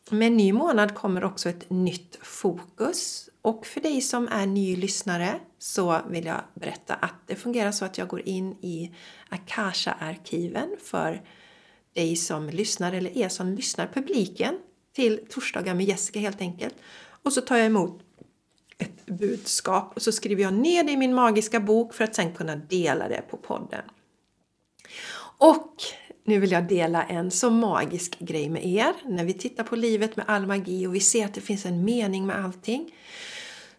med 0.09 0.27
en 0.27 0.37
ny 0.37 0.53
månad 0.53 0.95
kommer 0.95 1.23
också 1.23 1.49
ett 1.49 1.69
nytt 1.69 2.17
fokus. 2.21 3.29
Och 3.41 3.65
för 3.65 3.81
dig 3.81 4.01
som 4.01 4.27
är 4.27 4.45
ny 4.45 4.75
lyssnare 4.75 5.39
så 5.59 6.01
vill 6.09 6.25
jag 6.25 6.41
berätta 6.53 6.93
att 6.93 7.15
det 7.25 7.35
fungerar 7.35 7.71
så 7.71 7.85
att 7.85 7.97
jag 7.97 8.07
går 8.07 8.27
in 8.27 8.51
i 8.51 8.91
Akasha-arkiven 9.29 10.75
för 10.83 11.21
dig 11.97 12.15
som 12.15 12.49
lyssnar 12.49 12.93
eller 12.93 13.17
er 13.17 13.29
som 13.29 13.53
lyssnar, 13.53 13.87
publiken 13.93 14.59
till 14.95 15.19
Torsdagar 15.29 15.73
med 15.73 15.85
Jessica 15.85 16.19
helt 16.19 16.41
enkelt. 16.41 16.75
Och 17.23 17.33
så 17.33 17.41
tar 17.41 17.57
jag 17.57 17.65
emot 17.65 18.01
ett 18.77 19.05
budskap 19.05 19.91
och 19.95 20.01
så 20.01 20.11
skriver 20.11 20.43
jag 20.43 20.53
ner 20.53 20.83
det 20.83 20.91
i 20.91 20.97
min 20.97 21.15
magiska 21.15 21.59
bok 21.59 21.93
för 21.93 22.03
att 22.03 22.15
sen 22.15 22.33
kunna 22.33 22.55
dela 22.55 23.07
det 23.07 23.21
på 23.29 23.37
podden. 23.37 23.81
Och 25.39 25.73
nu 26.23 26.39
vill 26.39 26.51
jag 26.51 26.67
dela 26.67 27.03
en 27.03 27.31
så 27.31 27.49
magisk 27.49 28.19
grej 28.19 28.49
med 28.49 28.65
er. 28.65 28.93
När 29.05 29.25
vi 29.25 29.33
tittar 29.33 29.63
på 29.63 29.75
livet 29.75 30.15
med 30.15 30.25
all 30.27 30.47
magi 30.47 30.87
och 30.87 30.95
vi 30.95 30.99
ser 30.99 31.25
att 31.25 31.33
det 31.33 31.41
finns 31.41 31.65
en 31.65 31.85
mening 31.85 32.27
med 32.27 32.45
allting. 32.45 32.95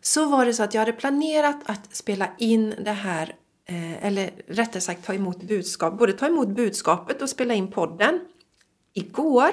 Så 0.01 0.27
var 0.27 0.47
det 0.47 0.55
så 0.55 0.63
att 0.63 0.75
jag 0.75 0.81
hade 0.81 0.93
planerat 0.93 1.61
att 1.65 1.97
spela 1.97 2.29
in 2.39 2.75
det 2.85 2.93
här 2.93 3.35
Eh, 3.73 4.07
eller 4.07 4.31
rättare 4.47 4.81
sagt 4.81 5.05
ta 5.05 5.15
emot 5.15 5.43
budskap, 5.43 5.99
både 5.99 6.13
ta 6.13 6.27
emot 6.27 6.49
budskapet 6.49 7.23
och 7.23 7.29
spela 7.29 7.55
in 7.55 7.71
podden. 7.71 8.21
Igår, 8.93 9.51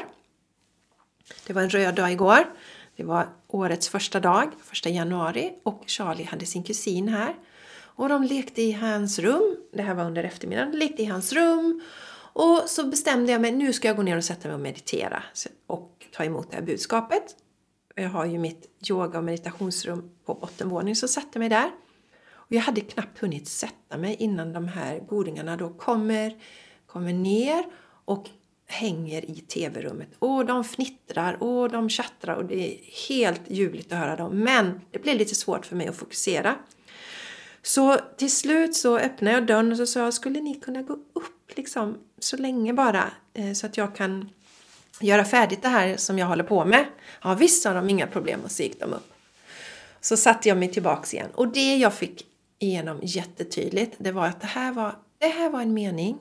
det 1.48 1.54
var 1.54 1.62
en 1.62 1.70
röd 1.70 1.96
dag 1.96 2.12
igår, 2.12 2.54
det 2.96 3.04
var 3.04 3.28
årets 3.48 3.90
första 3.90 4.20
dag, 4.20 4.52
första 4.64 4.90
januari 4.90 5.54
och 5.64 5.84
Charlie 5.88 6.24
hade 6.24 6.46
sin 6.46 6.64
kusin 6.64 7.08
här. 7.08 7.36
Och 7.78 8.10
de 8.10 8.24
lekte 8.24 8.62
i 8.62 8.72
hans 8.72 9.20
rum, 9.20 9.58
det 9.74 9.82
här 9.82 9.94
var 9.96 10.06
under 10.06 10.24
eftermiddagen, 10.24 10.72
de 10.72 10.78
lekte 10.78 11.04
i 11.04 11.06
hans 11.06 11.34
rum 11.34 11.82
och 12.34 12.64
så 12.68 12.88
bestämde 12.88 13.32
jag 13.32 13.42
mig, 13.42 13.52
nu 13.52 13.74
ska 13.74 13.88
jag 13.88 13.98
gå 13.98 14.04
ner 14.04 14.18
och 14.18 14.24
sätta 14.24 14.48
mig 14.48 14.56
och 14.56 14.62
meditera 14.62 15.24
och 15.68 16.06
ta 16.14 16.24
emot 16.24 16.52
det 16.52 16.58
här 16.58 16.64
budskapet. 16.64 17.36
Jag 17.96 18.10
har 18.10 18.26
ju 18.26 18.40
mitt 18.40 18.70
yoga 18.90 19.18
och 19.18 19.24
meditationsrum 19.24 20.10
på 20.26 20.34
bottenvåningen 20.34 20.96
så 20.96 21.08
satte 21.08 21.28
jag 21.34 21.40
mig 21.40 21.50
där. 21.50 21.72
Och 22.48 22.52
jag 22.52 22.62
hade 22.62 22.82
knappt 22.82 23.20
hunnit 23.20 23.48
sätta 23.48 23.98
mig 23.98 24.16
innan 24.20 24.54
de 24.54 24.68
här 24.68 25.00
godingarna 25.00 25.58
då 25.58 25.70
kommer, 25.70 26.36
kommer 26.86 27.14
ner 27.14 27.66
och 28.06 28.30
hänger 28.68 29.32
i 29.32 29.36
tv-rummet. 29.36 30.10
Och 30.20 30.46
de 30.46 30.64
fnittrar 30.64 31.44
och 31.44 31.70
de 31.70 31.90
tjattrar 31.90 32.36
och 32.36 32.46
det 32.46 32.56
är 32.56 32.78
helt 33.10 33.42
ljuvligt 33.48 33.92
att 33.92 34.00
höra 34.00 34.16
dem. 34.16 34.40
Men 34.40 34.82
det 34.92 35.00
blev 35.00 35.18
lite 35.18 35.36
svårt 35.36 35.66
för 35.66 35.76
mig 35.76 35.88
att 35.88 35.96
fokusera. 35.96 36.56
Så 37.62 37.98
till 38.18 38.32
slut 38.32 38.76
så 38.76 38.98
öppnade 38.98 39.36
jag 39.36 39.48
dörren 39.48 39.72
och 39.72 39.78
så 39.78 39.86
sa 39.86 40.00
jag, 40.00 40.14
skulle 40.14 40.42
ni 40.42 40.56
kunna 40.56 40.82
gå 40.82 40.94
upp 40.94 41.52
liksom 41.56 41.98
så 42.20 42.38
länge 42.38 42.74
bara 42.74 43.12
eh, 43.34 43.54
så 43.54 43.66
att 43.66 43.78
jag 43.78 43.96
kan 43.96 44.30
göra 45.02 45.26
färdigt 45.26 45.62
det 45.62 45.68
här 45.68 45.98
som 45.98 46.20
jag 46.20 46.28
håller 46.28 46.44
på 46.44 46.66
med? 46.66 46.86
Ja 47.24 47.34
visst 47.34 47.64
sa 47.64 47.74
de, 47.74 47.90
inga 47.90 48.08
problem 48.08 48.40
och 48.44 48.52
så 48.52 48.64
gick 48.64 48.80
de 48.80 48.94
upp. 48.94 49.14
Så 50.02 50.18
satte 50.18 50.50
jag 50.50 50.58
mig 50.58 50.72
tillbaks 50.72 51.14
igen 51.14 51.30
och 51.34 51.48
det 51.48 51.76
jag 51.76 51.94
fick 51.94 52.26
igenom 52.60 53.00
jättetydligt 53.04 53.96
det 53.98 54.12
var 54.12 54.28
att 54.28 54.42
det 54.42 54.48
här 54.48 54.74
var, 54.74 55.00
det 55.18 55.28
här 55.28 55.50
var 55.50 55.62
en 55.62 55.74
mening. 55.74 56.18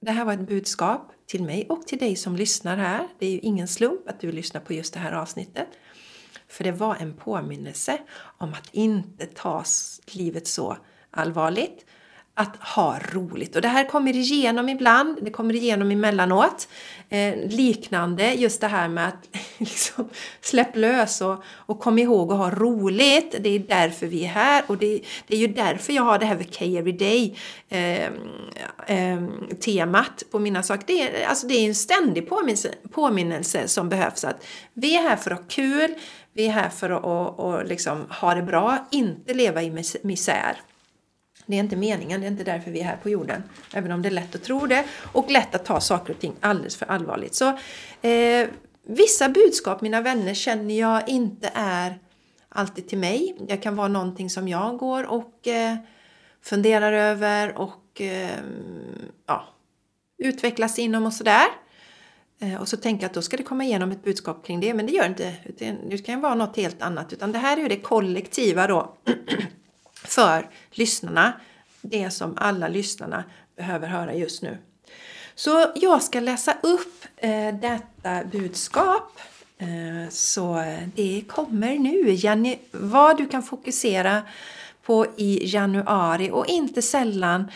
Det 0.00 0.10
här 0.10 0.24
var 0.24 0.32
ett 0.32 0.48
budskap 0.48 1.12
till 1.26 1.42
mig 1.42 1.66
och 1.68 1.86
till 1.86 1.98
dig 1.98 2.16
som 2.16 2.36
lyssnar 2.36 2.76
här. 2.76 3.08
Det 3.18 3.26
är 3.26 3.30
ju 3.30 3.38
ingen 3.38 3.68
slump 3.68 4.08
att 4.08 4.20
du 4.20 4.32
lyssnar 4.32 4.60
på 4.60 4.72
just 4.72 4.94
det 4.94 5.00
här 5.00 5.12
avsnittet. 5.12 5.68
För 6.48 6.64
det 6.64 6.72
var 6.72 6.96
en 6.96 7.16
påminnelse 7.16 7.98
om 8.38 8.54
att 8.54 8.68
inte 8.72 9.26
ta 9.26 9.64
livet 10.06 10.46
så 10.46 10.76
allvarligt 11.10 11.86
att 12.34 12.56
ha 12.56 12.98
roligt. 12.98 13.56
Och 13.56 13.62
det 13.62 13.68
här 13.68 13.84
kommer 13.88 14.16
igenom 14.16 14.68
ibland, 14.68 15.18
det 15.22 15.30
kommer 15.30 15.54
igenom 15.54 15.90
emellanåt. 15.90 16.68
Eh, 17.08 17.34
liknande, 17.48 18.34
just 18.34 18.60
det 18.60 18.66
här 18.66 18.88
med 18.88 19.08
att 19.08 19.28
liksom, 19.58 20.08
släpp 20.40 20.76
lös 20.76 21.20
och, 21.20 21.44
och 21.46 21.80
kom 21.80 21.98
ihåg 21.98 22.32
att 22.32 22.38
ha 22.38 22.50
roligt. 22.50 23.36
Det 23.40 23.48
är 23.48 23.58
därför 23.58 24.06
vi 24.06 24.24
är 24.24 24.28
här 24.28 24.64
och 24.66 24.78
det, 24.78 25.00
det 25.26 25.36
är 25.36 25.38
ju 25.38 25.46
därför 25.46 25.92
jag 25.92 26.02
har 26.02 26.18
det 26.18 26.26
här 26.26 26.36
VK 26.36 26.62
Everyday 26.62 27.38
eh, 27.68 28.06
eh, 28.86 29.22
temat 29.60 30.22
på 30.30 30.38
mina 30.38 30.62
saker. 30.62 30.84
Det 30.86 31.02
är, 31.02 31.26
alltså, 31.26 31.46
det 31.46 31.54
är 31.54 31.66
en 31.66 31.74
ständig 31.74 32.28
påminnelse, 32.28 32.74
påminnelse 32.92 33.68
som 33.68 33.88
behövs. 33.88 34.24
att 34.24 34.46
Vi 34.74 34.96
är 34.96 35.02
här 35.02 35.16
för 35.16 35.30
att 35.30 35.38
ha 35.38 35.46
kul, 35.48 35.94
vi 36.32 36.46
är 36.46 36.50
här 36.50 36.68
för 36.68 36.90
att 36.90 37.04
och, 37.04 37.40
och 37.40 37.64
liksom 37.64 38.06
ha 38.20 38.34
det 38.34 38.42
bra, 38.42 38.88
inte 38.90 39.34
leva 39.34 39.62
i 39.62 39.84
misär. 40.02 40.56
Det 41.52 41.56
är 41.56 41.60
inte 41.60 41.76
meningen, 41.76 42.20
det 42.20 42.26
är 42.26 42.30
inte 42.30 42.44
därför 42.44 42.70
vi 42.70 42.80
är 42.80 42.84
här 42.84 42.96
på 42.96 43.10
jorden. 43.10 43.42
Även 43.72 43.92
om 43.92 44.02
det 44.02 44.08
är 44.08 44.10
lätt 44.10 44.34
att 44.34 44.42
tro 44.42 44.66
det 44.66 44.84
och 45.12 45.30
lätt 45.30 45.54
att 45.54 45.64
ta 45.64 45.80
saker 45.80 46.12
och 46.12 46.20
ting 46.20 46.34
alldeles 46.40 46.76
för 46.76 46.86
allvarligt. 46.86 47.34
Så 47.34 47.48
eh, 48.08 48.48
vissa 48.86 49.28
budskap, 49.28 49.80
mina 49.80 50.00
vänner, 50.00 50.34
känner 50.34 50.78
jag 50.78 51.08
inte 51.08 51.50
är 51.54 51.98
alltid 52.48 52.88
till 52.88 52.98
mig. 52.98 53.36
Det 53.48 53.56
kan 53.56 53.76
vara 53.76 53.88
någonting 53.88 54.30
som 54.30 54.48
jag 54.48 54.78
går 54.78 55.04
och 55.04 55.48
eh, 55.48 55.76
funderar 56.42 56.92
över 56.92 57.58
och 57.58 58.00
eh, 58.00 58.38
ja, 59.26 59.44
utvecklas 60.18 60.78
inom 60.78 61.06
och 61.06 61.12
sådär. 61.12 61.46
Eh, 62.40 62.60
och 62.60 62.68
så 62.68 62.76
tänker 62.76 63.04
jag 63.04 63.08
att 63.08 63.14
då 63.14 63.22
ska 63.22 63.36
det 63.36 63.42
komma 63.42 63.64
igenom 63.64 63.90
ett 63.90 64.04
budskap 64.04 64.46
kring 64.46 64.60
det, 64.60 64.74
men 64.74 64.86
det 64.86 64.92
gör 64.92 65.06
inte. 65.06 65.34
Det 65.88 65.98
kan 65.98 66.20
vara 66.20 66.34
något 66.34 66.56
helt 66.56 66.82
annat, 66.82 67.12
utan 67.12 67.32
det 67.32 67.38
här 67.38 67.56
är 67.56 67.60
ju 67.60 67.68
det 67.68 67.80
kollektiva 67.80 68.66
då 68.66 68.96
för 70.04 70.48
lyssnarna. 70.70 71.32
Det 71.80 72.10
som 72.10 72.34
alla 72.36 72.68
lyssnarna 72.68 73.24
behöver 73.56 73.88
höra 73.88 74.14
just 74.14 74.42
nu. 74.42 74.58
Så 75.34 75.66
jag 75.74 76.02
ska 76.02 76.20
läsa 76.20 76.56
upp 76.62 77.04
eh, 77.16 77.54
detta 77.54 78.24
budskap. 78.24 79.20
Eh, 79.58 80.10
så 80.10 80.64
det 80.94 81.24
kommer 81.28 81.78
nu. 81.78 82.14
Janu 82.14 82.56
vad 82.70 83.16
du 83.16 83.26
kan 83.26 83.42
fokusera 83.42 84.22
på 84.82 85.06
i 85.16 85.40
januari 85.54 86.30
och 86.30 86.46
inte 86.46 86.82
sällan 86.82 87.50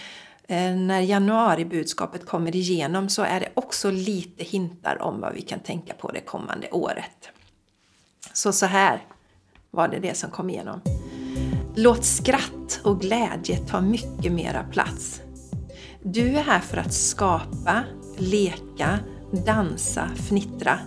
eh, 0.49 0.75
när 0.77 1.01
januaribudskapet 1.01 2.27
kommer 2.27 2.57
igenom 2.57 3.09
så 3.09 3.23
är 3.23 3.41
det 3.41 3.49
också 3.55 3.91
lite 3.91 4.45
hintar 4.45 5.03
om 5.03 5.21
vad 5.21 5.35
vi 5.35 5.43
kan 5.43 5.61
tänka 5.61 5.95
på 5.95 6.13
det 6.13 6.21
kommande 6.21 6.69
året. 6.71 7.29
Så 8.33 8.53
så 8.53 8.67
här 8.67 9.05
var 9.71 9.89
det 9.89 9.99
det 9.99 10.15
som 10.15 10.31
kom 10.31 10.51
igenom. 10.51 10.81
Låt 11.79 12.05
skratt 12.05 12.81
och 12.83 13.01
glädje 13.01 13.57
ta 13.57 13.81
mycket 13.81 14.33
mera 14.33 14.63
plats. 14.63 15.21
Du 16.03 16.29
är 16.29 16.43
här 16.43 16.61
för 16.61 16.77
att 16.77 16.93
skapa, 16.93 17.83
leka, 18.17 18.99
dansa, 19.47 20.09
fnittra. 20.17 20.79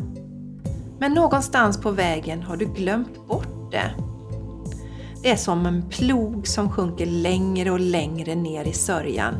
Men 0.99 1.13
någonstans 1.13 1.81
på 1.81 1.91
vägen 1.91 2.41
har 2.41 2.57
du 2.57 2.65
glömt 2.65 3.27
bort 3.27 3.71
det. 3.71 3.91
Det 5.23 5.31
är 5.31 5.35
som 5.35 5.65
en 5.65 5.89
plog 5.89 6.47
som 6.47 6.69
sjunker 6.69 7.05
längre 7.05 7.71
och 7.71 7.79
längre 7.79 8.35
ner 8.35 8.65
i 8.65 8.73
sörjan. 8.73 9.35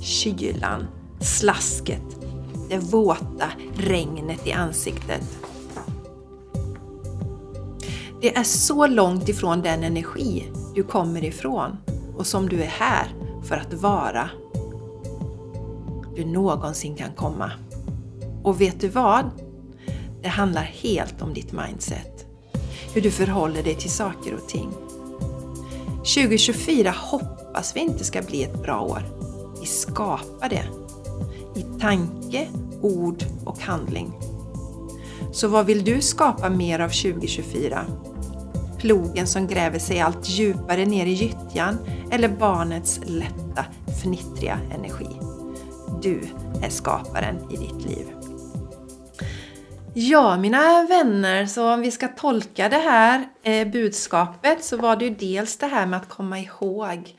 Kylan, 0.00 0.86
slasket, 1.20 2.20
det 2.68 2.78
våta 2.78 3.48
regnet 3.74 4.46
i 4.46 4.52
ansiktet. 4.52 5.38
Det 8.20 8.36
är 8.36 8.42
så 8.42 8.86
långt 8.86 9.28
ifrån 9.28 9.62
den 9.62 9.84
energi 9.84 10.46
du 10.78 10.84
kommer 10.84 11.24
ifrån 11.24 11.76
och 12.16 12.26
som 12.26 12.48
du 12.48 12.62
är 12.62 12.66
här 12.66 13.14
för 13.42 13.56
att 13.56 13.74
vara 13.74 14.30
du 16.16 16.24
någonsin 16.24 16.96
kan 16.96 17.12
komma. 17.16 17.50
Och 18.42 18.60
vet 18.60 18.80
du 18.80 18.88
vad? 18.88 19.30
Det 20.22 20.28
handlar 20.28 20.62
helt 20.62 21.22
om 21.22 21.34
ditt 21.34 21.52
mindset. 21.52 22.26
Hur 22.94 23.00
du 23.00 23.10
förhåller 23.10 23.62
dig 23.62 23.74
till 23.74 23.90
saker 23.90 24.34
och 24.34 24.48
ting. 24.48 24.70
2024 25.96 26.90
hoppas 26.90 27.76
vi 27.76 27.80
inte 27.80 28.04
ska 28.04 28.22
bli 28.22 28.42
ett 28.42 28.62
bra 28.62 28.80
år. 28.80 29.02
Vi 29.60 29.66
skapar 29.66 30.48
det. 30.48 30.64
I 31.60 31.80
tanke, 31.80 32.48
ord 32.82 33.24
och 33.44 33.60
handling. 33.60 34.12
Så 35.32 35.48
vad 35.48 35.66
vill 35.66 35.84
du 35.84 36.02
skapa 36.02 36.50
mer 36.50 36.78
av 36.78 36.88
2024? 36.88 37.86
Plogen 38.78 39.26
som 39.26 39.46
gräver 39.46 39.78
sig 39.78 40.00
allt 40.00 40.28
djupare 40.28 40.86
ner 40.86 41.06
i 41.06 41.12
gyttjan 41.12 41.78
eller 42.12 42.28
barnets 42.28 43.00
lätta, 43.04 43.64
fnittriga 44.02 44.58
energi. 44.74 45.20
Du 46.02 46.20
är 46.62 46.70
skaparen 46.70 47.36
i 47.50 47.56
ditt 47.56 47.84
liv. 47.84 48.06
Ja, 49.94 50.36
mina 50.36 50.86
vänner, 50.88 51.46
så 51.46 51.72
om 51.72 51.80
vi 51.80 51.90
ska 51.90 52.08
tolka 52.08 52.68
det 52.68 52.78
här 52.78 53.28
eh, 53.42 53.68
budskapet 53.68 54.64
så 54.64 54.76
var 54.76 54.96
det 54.96 55.04
ju 55.04 55.14
dels 55.14 55.56
det 55.56 55.66
här 55.66 55.86
med 55.86 55.96
att 55.96 56.08
komma 56.08 56.38
ihåg 56.38 57.16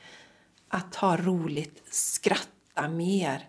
att 0.68 0.94
ha 0.94 1.16
roligt, 1.16 1.82
skratta 1.90 2.88
mer. 2.88 3.46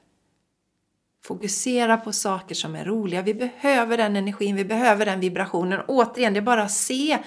Fokusera 1.24 1.98
på 1.98 2.12
saker 2.12 2.56
som 2.56 2.76
är 2.76 2.86
roliga. 2.86 3.22
Vi 3.22 3.34
behöver 3.34 3.98
den 3.98 4.16
energin, 4.16 4.56
vi 4.56 4.66
behöver 4.66 5.06
den 5.06 5.20
vibrationen. 5.20 5.82
Återigen, 5.88 6.34
det 6.34 6.40
är 6.40 6.42
bara 6.42 6.64
att 6.64 6.72
se 6.72 7.18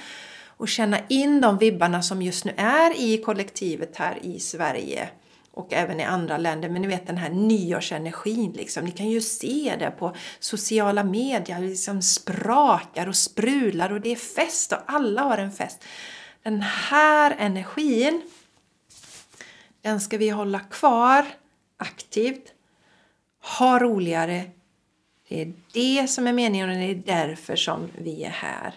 och 0.64 0.68
känna 0.68 0.98
in 1.08 1.40
de 1.40 1.58
vibbarna 1.58 2.02
som 2.02 2.22
just 2.22 2.44
nu 2.44 2.54
är 2.56 3.00
i 3.00 3.18
kollektivet 3.18 3.96
här 3.96 4.18
i 4.22 4.40
Sverige 4.40 5.08
och 5.50 5.72
även 5.72 6.00
i 6.00 6.04
andra 6.04 6.36
länder. 6.36 6.68
Men 6.68 6.82
ni 6.82 6.88
vet 6.88 7.06
den 7.06 7.16
här 7.16 7.30
nyårsenergin 7.30 8.52
liksom. 8.52 8.84
Ni 8.84 8.90
kan 8.90 9.10
ju 9.10 9.20
se 9.20 9.76
det 9.78 9.90
på 9.90 10.16
sociala 10.38 11.04
medier. 11.04 11.60
Det 11.60 11.66
liksom 11.66 12.02
sprakar 12.02 13.06
och 13.06 13.16
sprular 13.16 13.92
och 13.92 14.00
det 14.00 14.12
är 14.12 14.16
fest 14.16 14.72
och 14.72 14.78
alla 14.86 15.22
har 15.22 15.38
en 15.38 15.52
fest. 15.52 15.84
Den 16.42 16.60
här 16.62 17.36
energin, 17.38 18.22
den 19.82 20.00
ska 20.00 20.18
vi 20.18 20.28
hålla 20.28 20.60
kvar 20.60 21.26
aktivt. 21.76 22.52
Ha 23.58 23.78
roligare. 23.78 24.44
Det 25.28 25.42
är 25.42 25.52
det 25.72 26.08
som 26.08 26.26
är 26.26 26.32
meningen 26.32 26.70
och 26.70 26.76
det 26.76 26.90
är 26.90 27.26
därför 27.26 27.56
som 27.56 27.88
vi 27.98 28.24
är 28.24 28.30
här. 28.30 28.74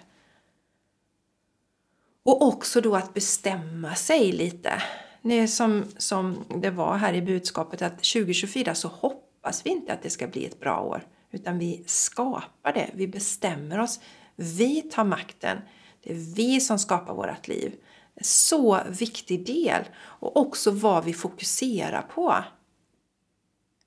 Och 2.28 2.42
också 2.42 2.82
då 2.82 2.96
att 2.96 3.14
bestämma 3.14 3.96
sig 3.96 4.32
lite. 4.32 4.84
Det 5.22 5.34
är 5.34 5.48
som, 5.48 5.86
som 5.98 6.44
det 6.62 6.70
var 6.70 6.98
här 6.98 7.14
i 7.14 7.22
budskapet 7.22 7.82
att 7.82 7.98
2024 7.98 8.76
så 8.76 8.88
hoppas 8.88 9.66
vi 9.66 9.70
inte 9.70 9.94
att 9.94 10.04
det 10.04 10.10
ska 10.10 10.28
bli 10.28 10.46
ett 10.46 10.60
bra 10.60 10.80
år. 10.82 11.08
Utan 11.32 11.60
vi 11.60 11.84
skapar 11.86 12.74
det, 12.74 12.90
vi 12.94 13.08
bestämmer 13.08 13.80
oss. 13.80 14.00
Vi 14.36 14.82
tar 14.82 15.04
makten. 15.04 15.58
Det 16.04 16.12
är 16.12 16.36
vi 16.36 16.62
som 16.62 16.80
skapar 16.80 17.14
vårt 17.14 17.48
liv. 17.48 17.76
Så 18.22 18.80
viktig 18.90 19.46
del. 19.46 19.84
Och 19.98 20.38
också 20.38 20.72
vad 20.72 21.06
vi 21.06 21.14
fokuserar 21.14 22.02
på. 22.02 22.36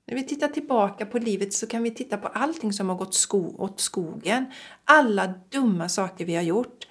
När 0.07 0.15
vi 0.15 0.23
tittar 0.23 0.47
tillbaka 0.47 1.05
på 1.05 1.19
livet 1.19 1.53
så 1.53 1.67
kan 1.67 1.83
vi 1.83 1.91
titta 1.91 2.17
på 2.17 2.27
allting 2.27 2.73
som 2.73 2.89
har 2.89 2.95
gått 2.95 3.13
sko 3.13 3.55
åt 3.57 3.79
skogen. 3.79 4.45
Alla 4.85 5.33
dumma 5.49 5.89
saker 5.89 6.25
vi 6.25 6.35
har 6.35 6.43
gjort. 6.43 6.87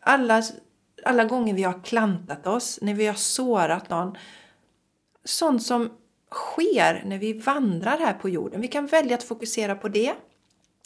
Alla, 0.00 0.42
alla 1.04 1.24
gånger 1.24 1.54
vi 1.54 1.62
har 1.62 1.84
klantat 1.84 2.46
oss, 2.46 2.78
när 2.82 2.94
vi 2.94 3.06
har 3.06 3.14
sårat 3.14 3.90
någon. 3.90 4.16
Sånt 5.24 5.62
som 5.62 5.90
sker 6.30 7.02
när 7.06 7.18
vi 7.18 7.32
vandrar 7.32 7.98
här 7.98 8.14
på 8.14 8.28
jorden. 8.28 8.60
Vi 8.60 8.68
kan 8.68 8.86
välja 8.86 9.16
att 9.16 9.22
fokusera 9.22 9.74
på 9.74 9.88
det. 9.88 10.14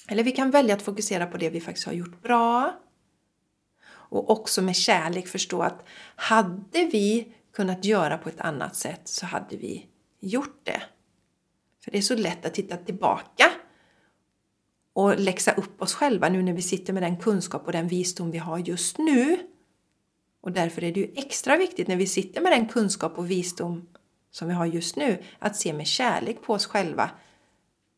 Eller 0.09 0.25
vi 0.25 0.33
kan 0.33 0.51
välja 0.51 0.75
att 0.75 0.83
fokusera 0.83 1.27
på 1.27 1.37
det 1.37 1.51
vi 1.51 1.61
faktiskt 1.61 1.87
har 1.87 1.93
gjort 1.93 2.23
bra. 2.23 2.81
Och 3.85 4.31
också 4.31 4.63
med 4.63 4.77
kärlek 4.77 5.29
förstå 5.29 5.63
att 5.63 5.85
hade 6.17 6.85
vi 6.93 7.35
kunnat 7.53 7.85
göra 7.85 8.19
på 8.19 8.29
ett 8.29 8.41
annat 8.41 8.77
sätt 8.77 9.01
så 9.05 9.27
hade 9.27 9.57
vi 9.57 9.87
gjort 10.21 10.61
det. 10.63 10.83
För 11.85 11.91
det 11.91 11.99
är 11.99 12.03
så 12.03 12.17
lätt 12.17 12.47
att 12.47 12.55
titta 12.55 12.77
tillbaka 12.77 13.51
och 14.93 15.21
läxa 15.21 15.53
upp 15.53 15.83
oss 15.83 15.95
själva 15.95 16.29
nu 16.29 16.43
när 16.43 16.53
vi 16.53 16.63
sitter 16.63 16.93
med 16.93 17.03
den 17.03 17.17
kunskap 17.17 17.67
och 17.67 17.73
den 17.73 17.89
visdom 17.89 18.31
vi 18.31 18.39
har 18.39 18.59
just 18.59 18.99
nu. 18.99 19.39
Och 20.43 20.53
därför 20.53 20.85
är 20.85 20.93
det 20.93 21.01
ju 21.01 21.13
extra 21.17 21.57
viktigt 21.57 21.89
när 21.89 21.97
vi 21.97 22.07
sitter 22.07 22.41
med 22.41 22.53
den 22.53 22.69
kunskap 22.69 23.19
och 23.19 23.31
visdom 23.31 23.89
som 24.31 24.49
vi 24.49 24.55
har 24.55 24.67
just 24.67 24.97
nu 24.97 25.23
att 25.39 25.57
se 25.57 25.73
med 25.73 25.87
kärlek 25.87 26.43
på 26.43 26.53
oss 26.53 26.67
själva 26.67 27.11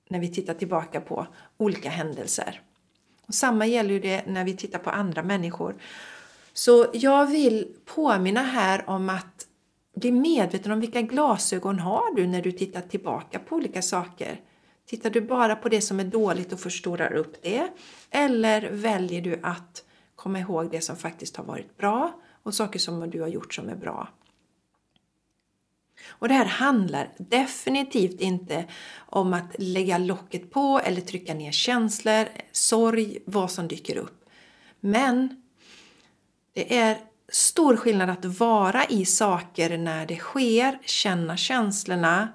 när 0.08 0.20
vi 0.20 0.28
tittar 0.28 0.54
tillbaka 0.54 1.00
på 1.00 1.26
olika 1.56 1.88
händelser. 1.88 2.60
Och 3.26 3.34
samma 3.34 3.66
gäller 3.66 3.90
ju 3.90 4.00
det 4.00 4.26
när 4.26 4.44
vi 4.44 4.56
tittar 4.56 4.78
på 4.78 4.90
andra 4.90 5.22
människor. 5.22 5.74
Så 6.52 6.86
jag 6.92 7.26
vill 7.26 7.68
påminna 7.84 8.42
här 8.42 8.90
om 8.90 9.08
att 9.08 9.46
bli 9.96 10.12
medveten 10.12 10.72
om 10.72 10.80
vilka 10.80 11.02
glasögon 11.02 11.78
har 11.78 12.14
du 12.14 12.26
när 12.26 12.42
du 12.42 12.52
tittar 12.52 12.80
tillbaka 12.80 13.38
på 13.38 13.56
olika 13.56 13.82
saker. 13.82 14.40
Tittar 14.86 15.10
du 15.10 15.20
bara 15.20 15.56
på 15.56 15.68
det 15.68 15.80
som 15.80 16.00
är 16.00 16.04
dåligt 16.04 16.52
och 16.52 16.60
förstorar 16.60 17.12
upp 17.12 17.42
det? 17.42 17.68
Eller 18.10 18.70
väljer 18.70 19.22
du 19.22 19.40
att 19.42 19.84
komma 20.16 20.38
ihåg 20.38 20.70
det 20.70 20.80
som 20.80 20.96
faktiskt 20.96 21.36
har 21.36 21.44
varit 21.44 21.76
bra 21.76 22.12
och 22.44 22.54
saker 22.54 22.78
som 22.78 23.10
du 23.10 23.20
har 23.20 23.28
gjort 23.28 23.54
som 23.54 23.68
är 23.68 23.76
bra? 23.76 24.08
Och 26.06 26.28
det 26.28 26.34
här 26.34 26.44
handlar 26.44 27.12
definitivt 27.18 28.20
inte 28.20 28.64
om 28.96 29.34
att 29.34 29.54
lägga 29.58 29.98
locket 29.98 30.50
på 30.50 30.80
eller 30.84 31.00
trycka 31.00 31.34
ner 31.34 31.52
känslor, 31.52 32.28
sorg, 32.52 33.18
vad 33.24 33.50
som 33.50 33.68
dyker 33.68 33.96
upp. 33.96 34.24
Men 34.80 35.42
det 36.52 36.78
är 36.78 36.98
stor 37.28 37.76
skillnad 37.76 38.10
att 38.10 38.24
vara 38.24 38.84
i 38.84 39.04
saker 39.04 39.78
när 39.78 40.06
det 40.06 40.16
sker, 40.16 40.78
känna 40.84 41.36
känslorna, 41.36 42.28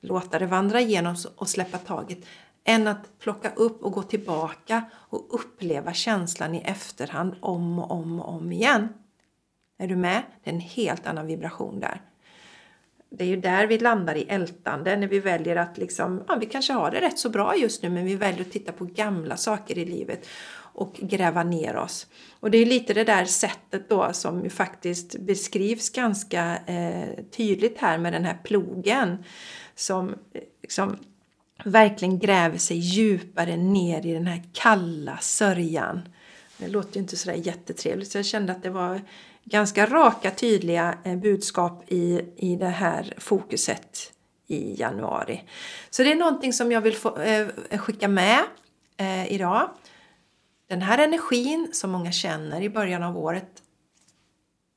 låta 0.00 0.38
det 0.38 0.46
vandra 0.46 0.80
igenom 0.80 1.16
och 1.36 1.48
släppa 1.48 1.78
taget 1.78 2.18
än 2.64 2.88
att 2.88 3.18
plocka 3.18 3.50
upp 3.50 3.82
och 3.82 3.92
gå 3.92 4.02
tillbaka 4.02 4.84
och 4.94 5.26
uppleva 5.30 5.92
känslan 5.92 6.54
i 6.54 6.60
efterhand 6.60 7.34
om 7.40 7.78
och 7.78 7.90
om 7.90 8.20
och 8.20 8.34
om 8.34 8.52
igen. 8.52 8.88
Är 9.82 9.88
du 9.88 9.96
med? 9.96 10.22
Det 10.44 10.50
är 10.50 10.54
en 10.54 10.60
helt 10.60 11.06
annan 11.06 11.26
vibration 11.26 11.80
där. 11.80 12.00
Det 13.10 13.24
är 13.24 13.28
ju 13.28 13.36
där 13.36 13.66
vi 13.66 13.78
landar 13.78 14.14
i 14.14 14.22
ältande 14.22 14.96
när 14.96 15.06
vi 15.06 15.20
väljer 15.20 15.56
att 15.56 15.78
liksom, 15.78 16.22
ja, 16.28 16.34
vi 16.34 16.46
kanske 16.46 16.72
har 16.72 16.90
det 16.90 17.00
rätt 17.00 17.18
så 17.18 17.28
bra 17.28 17.56
just 17.56 17.82
nu 17.82 17.90
men 17.90 18.04
vi 18.04 18.14
väljer 18.14 18.40
att 18.40 18.52
titta 18.52 18.72
på 18.72 18.84
gamla 18.84 19.36
saker 19.36 19.78
i 19.78 19.84
livet 19.84 20.28
och 20.54 20.94
gräva 20.94 21.42
ner 21.42 21.76
oss. 21.76 22.06
Och 22.40 22.50
det 22.50 22.58
är 22.58 22.66
lite 22.66 22.94
det 22.94 23.04
där 23.04 23.24
sättet 23.24 23.88
då 23.88 24.12
som 24.12 24.50
faktiskt 24.50 25.18
beskrivs 25.18 25.90
ganska 25.90 26.58
eh, 26.66 27.24
tydligt 27.36 27.78
här 27.78 27.98
med 27.98 28.12
den 28.12 28.24
här 28.24 28.38
plogen 28.44 29.24
som 29.74 30.08
eh, 30.08 30.14
liksom 30.62 30.96
verkligen 31.64 32.18
gräver 32.18 32.58
sig 32.58 32.76
djupare 32.76 33.56
ner 33.56 34.06
i 34.06 34.12
den 34.12 34.26
här 34.26 34.42
kalla 34.52 35.18
sörjan. 35.18 36.00
Det 36.58 36.68
låter 36.68 36.96
ju 36.96 37.00
inte 37.00 37.16
sådär 37.16 37.36
jättetrevligt 37.36 38.12
så 38.12 38.18
jag 38.18 38.26
kände 38.26 38.52
att 38.52 38.62
det 38.62 38.70
var 38.70 39.00
ganska 39.44 39.86
raka 39.86 40.30
tydliga 40.30 40.98
eh, 41.04 41.16
budskap 41.16 41.84
i, 41.88 42.20
i 42.36 42.56
det 42.56 42.68
här 42.68 43.14
fokuset 43.18 44.12
i 44.46 44.80
januari. 44.80 45.44
Så 45.90 46.02
det 46.02 46.12
är 46.12 46.16
någonting 46.16 46.52
som 46.52 46.72
jag 46.72 46.80
vill 46.80 46.96
få, 46.96 47.18
eh, 47.18 47.48
skicka 47.78 48.08
med 48.08 48.40
eh, 48.96 49.32
idag. 49.32 49.70
Den 50.68 50.82
här 50.82 50.98
energin 50.98 51.68
som 51.72 51.90
många 51.90 52.12
känner 52.12 52.60
i 52.60 52.70
början 52.70 53.02
av 53.02 53.18
året 53.18 53.62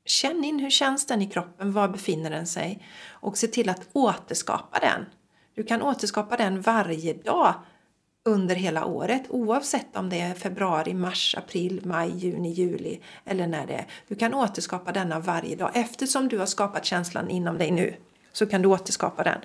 Känn 0.06 0.44
in 0.44 0.58
hur 0.58 0.70
känns 0.70 1.06
den 1.06 1.22
i 1.22 1.26
kroppen, 1.26 1.72
var 1.72 1.88
befinner 1.88 2.30
den 2.30 2.46
sig? 2.46 2.86
Och 3.08 3.38
se 3.38 3.46
till 3.46 3.68
att 3.68 3.88
återskapa 3.92 4.78
den. 4.78 5.06
Du 5.54 5.62
kan 5.62 5.82
återskapa 5.82 6.36
den 6.36 6.60
varje 6.60 7.12
dag 7.14 7.54
under 8.26 8.54
hela 8.54 8.84
året 8.84 9.22
oavsett 9.28 9.96
om 9.96 10.08
det 10.08 10.20
är 10.20 10.34
februari, 10.34 10.94
mars, 10.94 11.34
april, 11.38 11.80
maj, 11.84 12.10
juni, 12.16 12.52
juli 12.52 13.00
eller 13.24 13.46
när 13.46 13.66
det 13.66 13.74
är. 13.74 13.86
Du 14.08 14.14
kan 14.14 14.34
återskapa 14.34 14.92
denna 14.92 15.20
varje 15.20 15.56
dag. 15.56 15.70
Eftersom 15.74 16.28
du 16.28 16.38
har 16.38 16.46
skapat 16.46 16.84
känslan 16.84 17.30
inom 17.30 17.58
dig 17.58 17.70
nu 17.70 17.94
så 18.32 18.46
kan 18.46 18.62
du 18.62 18.68
återskapa 18.68 19.22
den. 19.22 19.38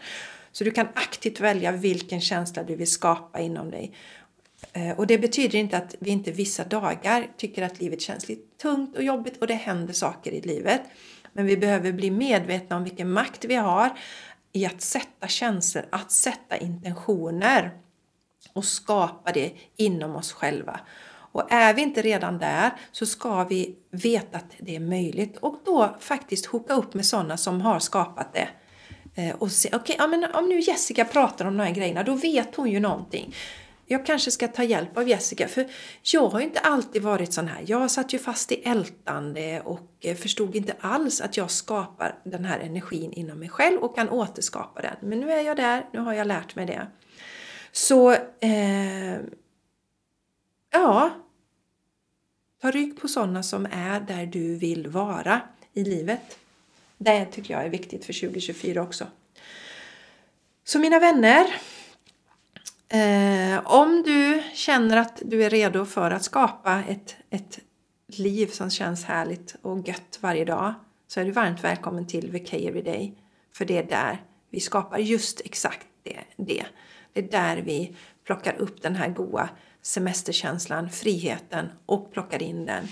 Så 0.52 0.64
du 0.64 0.72
kan 0.72 0.88
aktivt 0.94 1.40
välja 1.40 1.72
vilken 1.72 2.22
känsla 2.22 2.64
du 2.64 2.76
vill 2.76 2.92
skapa 2.92 3.40
inom 3.40 3.72
dig. 3.72 3.94
Eh, 4.74 5.00
och 5.00 5.08
det 5.08 5.18
betyder 5.18 5.60
inte 5.60 5.78
att 5.78 5.96
vi 6.00 6.12
inte 6.12 6.32
vissa 6.32 6.64
dagar 6.64 7.28
tycker 7.38 7.64
att 7.64 7.80
livet 7.80 8.02
känns 8.02 8.30
lite 8.30 8.58
tungt 8.62 8.98
och 8.98 9.04
jobbigt 9.04 9.38
och 9.38 9.48
det 9.48 9.54
händer 9.54 9.94
saker 9.94 10.32
i 10.32 10.42
livet. 10.42 10.82
Men 11.34 11.46
vi 11.46 11.58
behöver 11.58 11.92
bli 11.92 12.12
medvetna 12.12 12.78
om 12.78 12.84
vilken 12.84 13.12
makt 13.12 13.46
vi 13.46 13.56
har 13.56 13.90
i 14.54 14.66
att 14.66 14.82
sätta 14.82 15.28
känslor, 15.28 15.86
att 15.90 16.12
sätta 16.12 16.58
intentioner 16.58 17.72
och 18.54 18.66
skapa 18.66 19.32
det 19.32 19.52
inom 19.76 20.16
oss 20.16 20.32
själva. 20.32 20.80
Och 21.32 21.52
är 21.52 21.74
vi 21.74 21.82
inte 21.82 22.02
redan 22.02 22.38
där 22.38 22.72
så 22.92 23.06
ska 23.06 23.44
vi 23.44 23.76
veta 23.92 24.38
att 24.38 24.52
det 24.60 24.76
är 24.76 24.80
möjligt 24.80 25.38
och 25.38 25.62
då 25.66 25.96
faktiskt 26.00 26.46
hooka 26.46 26.74
upp 26.74 26.94
med 26.94 27.06
sådana 27.06 27.38
som 27.38 27.62
har 27.62 27.80
skapat 27.80 28.34
det. 28.34 28.50
Eh, 29.16 29.36
och 29.36 29.52
se, 29.52 29.70
okej, 29.70 29.80
okay, 29.80 29.96
ja, 30.00 30.08
men 30.08 30.36
om 30.36 30.50
nu 30.50 30.60
Jessica 30.60 31.06
pratar 31.06 31.46
om 31.46 31.58
de 31.58 31.64
här 31.64 31.74
grejerna, 31.74 32.04
då 32.04 32.14
vet 32.14 32.56
hon 32.56 32.72
ju 32.72 32.80
någonting. 32.80 33.36
Jag 33.86 34.06
kanske 34.06 34.32
ska 34.32 34.48
ta 34.48 34.64
hjälp 34.64 34.98
av 34.98 35.08
Jessica, 35.08 35.48
för 35.48 35.68
jag 36.14 36.30
har 36.30 36.40
ju 36.40 36.46
inte 36.46 36.60
alltid 36.60 37.02
varit 37.02 37.34
sån 37.34 37.48
här. 37.48 37.64
Jag 37.66 37.92
satt 37.92 38.14
ju 38.14 38.20
fast 38.20 38.52
i 38.52 38.56
ältande 38.56 39.62
och 39.66 39.90
eh, 40.02 40.16
förstod 40.16 40.56
inte 40.56 40.74
alls 40.80 41.22
att 41.22 41.38
jag 41.38 41.52
skapar 41.52 42.16
den 42.24 42.46
här 42.46 42.60
energin 42.60 43.14
inom 43.14 43.40
mig 43.40 43.50
själv 43.50 43.80
och 43.80 43.96
kan 43.96 44.10
återskapa 44.10 44.82
den. 44.82 44.96
Men 45.10 45.20
nu 45.20 45.32
är 45.32 45.42
jag 45.42 45.58
där, 45.58 45.86
nu 45.94 46.00
har 46.00 46.14
jag 46.14 46.28
lärt 46.28 46.56
mig 46.56 46.66
det. 46.66 46.88
Så, 47.72 48.12
eh, 48.40 49.20
ja. 50.72 51.12
Ta 52.62 52.72
rygg 52.72 53.02
på 53.02 53.08
sådana 53.08 53.44
som 53.44 53.68
är 53.72 54.00
där 54.00 54.26
du 54.26 54.56
vill 54.56 54.88
vara 54.88 55.42
i 55.74 55.84
livet. 55.84 56.40
Det 56.98 57.26
tycker 57.26 57.54
jag 57.54 57.66
är 57.66 57.70
viktigt 57.70 58.06
för 58.06 58.14
2024 58.14 58.82
också. 58.82 59.08
Så 60.64 60.80
mina 60.80 61.00
vänner. 61.00 61.46
Eh, 62.88 63.66
om 63.66 64.04
du 64.04 64.44
känner 64.54 64.98
att 64.98 65.22
du 65.26 65.44
är 65.44 65.50
redo 65.50 65.86
för 65.86 66.12
att 66.12 66.24
skapa 66.24 66.84
ett, 66.88 67.16
ett 67.30 67.60
liv 68.08 68.48
som 68.48 68.70
känns 68.70 69.06
härligt 69.06 69.56
och 69.62 69.88
gött 69.88 70.18
varje 70.22 70.46
dag 70.46 70.74
så 71.08 71.20
är 71.20 71.26
du 71.26 71.32
varmt 71.32 71.64
välkommen 71.64 72.08
till 72.08 72.32
VK 72.32 72.54
Everyday. 72.54 73.14
För 73.54 73.66
det 73.66 73.78
är 73.78 73.84
där 73.84 74.24
vi 74.50 74.60
skapar 74.60 74.98
just 74.98 75.42
exakt 75.46 75.88
det. 76.04 76.20
det. 76.36 76.66
Det 77.14 77.20
är 77.20 77.32
där 77.32 77.58
vi 77.58 77.96
plockar 78.24 78.56
upp 78.56 78.82
den 78.82 78.96
här 78.96 79.10
goa 79.10 79.50
semesterkänslan, 79.82 80.90
friheten 80.90 81.70
och 81.86 82.14
plockar 82.14 82.44
in 82.44 82.66
den 82.66 82.88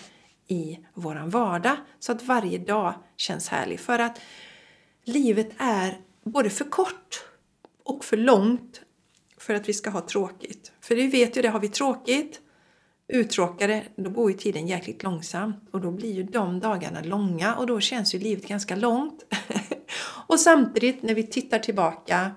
i 0.48 0.80
våran 0.94 1.30
vardag 1.30 1.78
så 2.00 2.12
att 2.12 2.24
varje 2.24 2.58
dag 2.58 2.94
känns 3.18 3.48
härlig. 3.48 3.80
För 3.80 4.00
att 4.00 4.20
livet 5.04 5.50
är 5.58 5.98
både 6.24 6.50
för 6.50 6.66
kort 6.66 7.24
och 7.84 8.06
för 8.06 8.18
långt 8.18 8.82
för 9.38 9.54
att 9.54 9.70
vi 9.70 9.74
ska 9.74 9.90
ha 9.90 10.02
tråkigt. 10.02 10.72
För 10.82 10.96
vi 10.96 11.08
vet 11.08 11.38
ju 11.38 11.42
det, 11.42 11.48
har 11.48 11.60
vi 11.60 11.70
tråkigt, 11.70 12.42
uttråkade, 13.08 13.84
då 13.96 14.10
går 14.10 14.32
ju 14.32 14.38
tiden 14.38 14.68
jäkligt 14.68 15.04
långsamt 15.04 15.70
och 15.72 15.82
då 15.82 15.92
blir 15.92 16.14
ju 16.14 16.24
de 16.24 16.60
dagarna 16.60 17.02
långa 17.02 17.56
och 17.56 17.68
då 17.68 17.80
känns 17.80 18.16
ju 18.16 18.20
livet 18.20 18.48
ganska 18.48 18.76
långt. 18.76 19.24
och 20.28 20.40
samtidigt 20.40 21.04
när 21.04 21.16
vi 21.16 21.24
tittar 21.24 21.60
tillbaka 21.60 22.32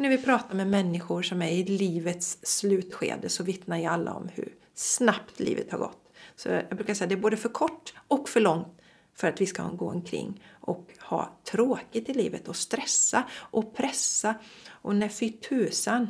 när 0.00 0.08
vi 0.08 0.18
pratar 0.18 0.54
med 0.54 0.66
människor 0.66 1.22
som 1.22 1.42
är 1.42 1.50
i 1.50 1.64
livets 1.64 2.38
slutskede 2.42 3.28
så 3.28 3.44
vittnar 3.44 3.78
ju 3.78 3.84
alla 3.84 4.12
om 4.12 4.28
hur 4.34 4.54
snabbt 4.74 5.40
livet 5.40 5.72
har 5.72 5.78
gått. 5.78 6.12
Så 6.36 6.48
jag 6.48 6.76
brukar 6.76 6.94
säga 6.94 7.04
att 7.04 7.08
det 7.08 7.14
är 7.14 7.20
både 7.20 7.36
för 7.36 7.48
kort 7.48 7.94
och 8.08 8.28
för 8.28 8.40
långt 8.40 8.80
för 9.14 9.28
att 9.28 9.40
vi 9.40 9.46
ska 9.46 9.68
gå 9.68 9.90
omkring 9.90 10.44
och 10.60 10.90
ha 11.00 11.38
tråkigt 11.44 12.08
i 12.08 12.14
livet 12.14 12.48
och 12.48 12.56
stressa 12.56 13.24
och 13.36 13.76
pressa 13.76 14.34
och 14.68 14.96
när 14.96 15.08
fy 15.08 15.32
tusan. 15.32 16.08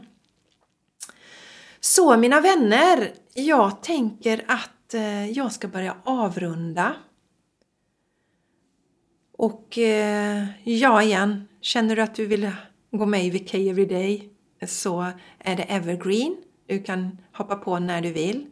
Så 1.81 2.17
mina 2.17 2.41
vänner, 2.41 3.13
jag 3.35 3.83
tänker 3.83 4.45
att 4.49 4.95
eh, 4.95 5.31
jag 5.31 5.53
ska 5.53 5.69
börja 5.69 5.97
avrunda. 6.05 6.95
Och 9.33 9.79
eh, 9.79 10.45
ja, 10.65 11.03
igen, 11.03 11.49
känner 11.61 11.97
du 11.97 12.03
att 12.03 12.15
du 12.15 12.27
vill 12.27 12.51
gå 12.91 13.07
med 13.07 13.25
i 13.25 13.31
VK 13.31 13.55
Everyday 13.55 14.29
så 14.67 15.07
är 15.39 15.57
det 15.57 15.63
Evergreen. 15.63 16.37
Du 16.67 16.83
kan 16.83 17.19
hoppa 17.33 17.57
på 17.57 17.79
när 17.79 18.01
du 18.01 18.13
vill. 18.13 18.47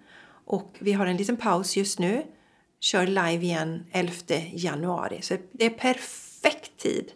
Och 0.44 0.76
vi 0.78 0.92
har 0.92 1.06
en 1.06 1.16
liten 1.16 1.36
paus 1.36 1.76
just 1.76 1.98
nu. 1.98 2.26
Kör 2.80 3.06
live 3.06 3.44
igen 3.44 3.86
11 3.92 4.12
januari. 4.52 5.22
Så 5.22 5.36
det 5.52 5.66
är 5.66 5.70
perfekt 5.70 6.76
tid 6.76 7.12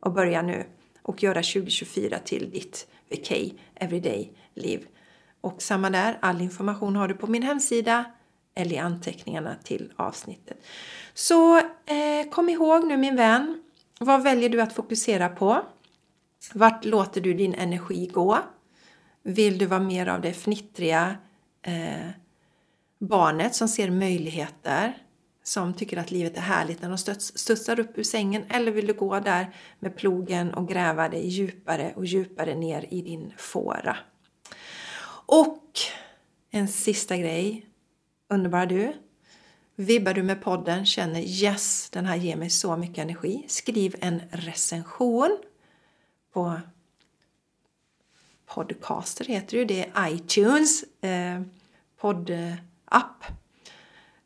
att 0.00 0.14
börja 0.14 0.42
nu 0.42 0.66
och 1.02 1.22
göra 1.22 1.42
2024 1.42 2.18
till 2.18 2.50
ditt 2.50 2.86
VK 3.08 3.54
Everyday-liv. 3.74 4.86
Och 5.40 5.62
samma 5.62 5.90
där, 5.90 6.18
all 6.20 6.40
information 6.40 6.96
har 6.96 7.08
du 7.08 7.14
på 7.14 7.26
min 7.26 7.42
hemsida 7.42 8.04
eller 8.54 8.72
i 8.72 8.78
anteckningarna 8.78 9.56
till 9.64 9.92
avsnittet. 9.96 10.58
Så 11.14 11.58
eh, 11.58 12.30
kom 12.30 12.48
ihåg 12.48 12.86
nu 12.86 12.96
min 12.96 13.16
vän, 13.16 13.62
vad 14.00 14.22
väljer 14.22 14.48
du 14.48 14.62
att 14.62 14.72
fokusera 14.72 15.28
på? 15.28 15.62
Vart 16.52 16.84
låter 16.84 17.20
du 17.20 17.34
din 17.34 17.54
energi 17.54 18.06
gå? 18.06 18.38
Vill 19.22 19.58
du 19.58 19.66
vara 19.66 19.80
mer 19.80 20.06
av 20.06 20.20
det 20.20 20.32
fnittriga 20.32 21.16
eh, 21.62 22.08
barnet 22.98 23.54
som 23.54 23.68
ser 23.68 23.90
möjligheter? 23.90 24.98
Som 25.42 25.74
tycker 25.74 25.96
att 25.96 26.10
livet 26.10 26.36
är 26.36 26.40
härligt 26.40 26.82
när 26.82 26.88
de 26.88 26.98
studsar 27.20 27.80
upp 27.80 27.98
ur 27.98 28.02
sängen? 28.02 28.44
Eller 28.48 28.72
vill 28.72 28.86
du 28.86 28.94
gå 28.94 29.20
där 29.20 29.54
med 29.78 29.96
plogen 29.96 30.54
och 30.54 30.68
gräva 30.68 31.08
dig 31.08 31.28
djupare 31.28 31.92
och 31.96 32.06
djupare 32.06 32.54
ner 32.54 32.86
i 32.90 33.02
din 33.02 33.32
fåra? 33.36 33.96
Och 35.26 35.62
en 36.50 36.68
sista 36.68 37.16
grej. 37.16 37.66
Underbara 38.28 38.66
du. 38.66 38.92
Vibbar 39.76 40.14
du 40.14 40.22
med 40.22 40.42
podden, 40.42 40.86
känner 40.86 41.20
yes, 41.20 41.90
den 41.90 42.06
här 42.06 42.16
ger 42.16 42.36
mig 42.36 42.50
så 42.50 42.76
mycket 42.76 42.98
energi. 42.98 43.44
Skriv 43.48 43.96
en 44.00 44.22
recension 44.30 45.38
på 46.34 46.60
Podcaster 48.46 49.24
heter 49.24 49.58
det, 49.58 49.64
det 49.64 49.90
är 49.94 50.14
iTunes 50.14 50.82
eh, 51.00 51.40
poddapp. 52.00 53.24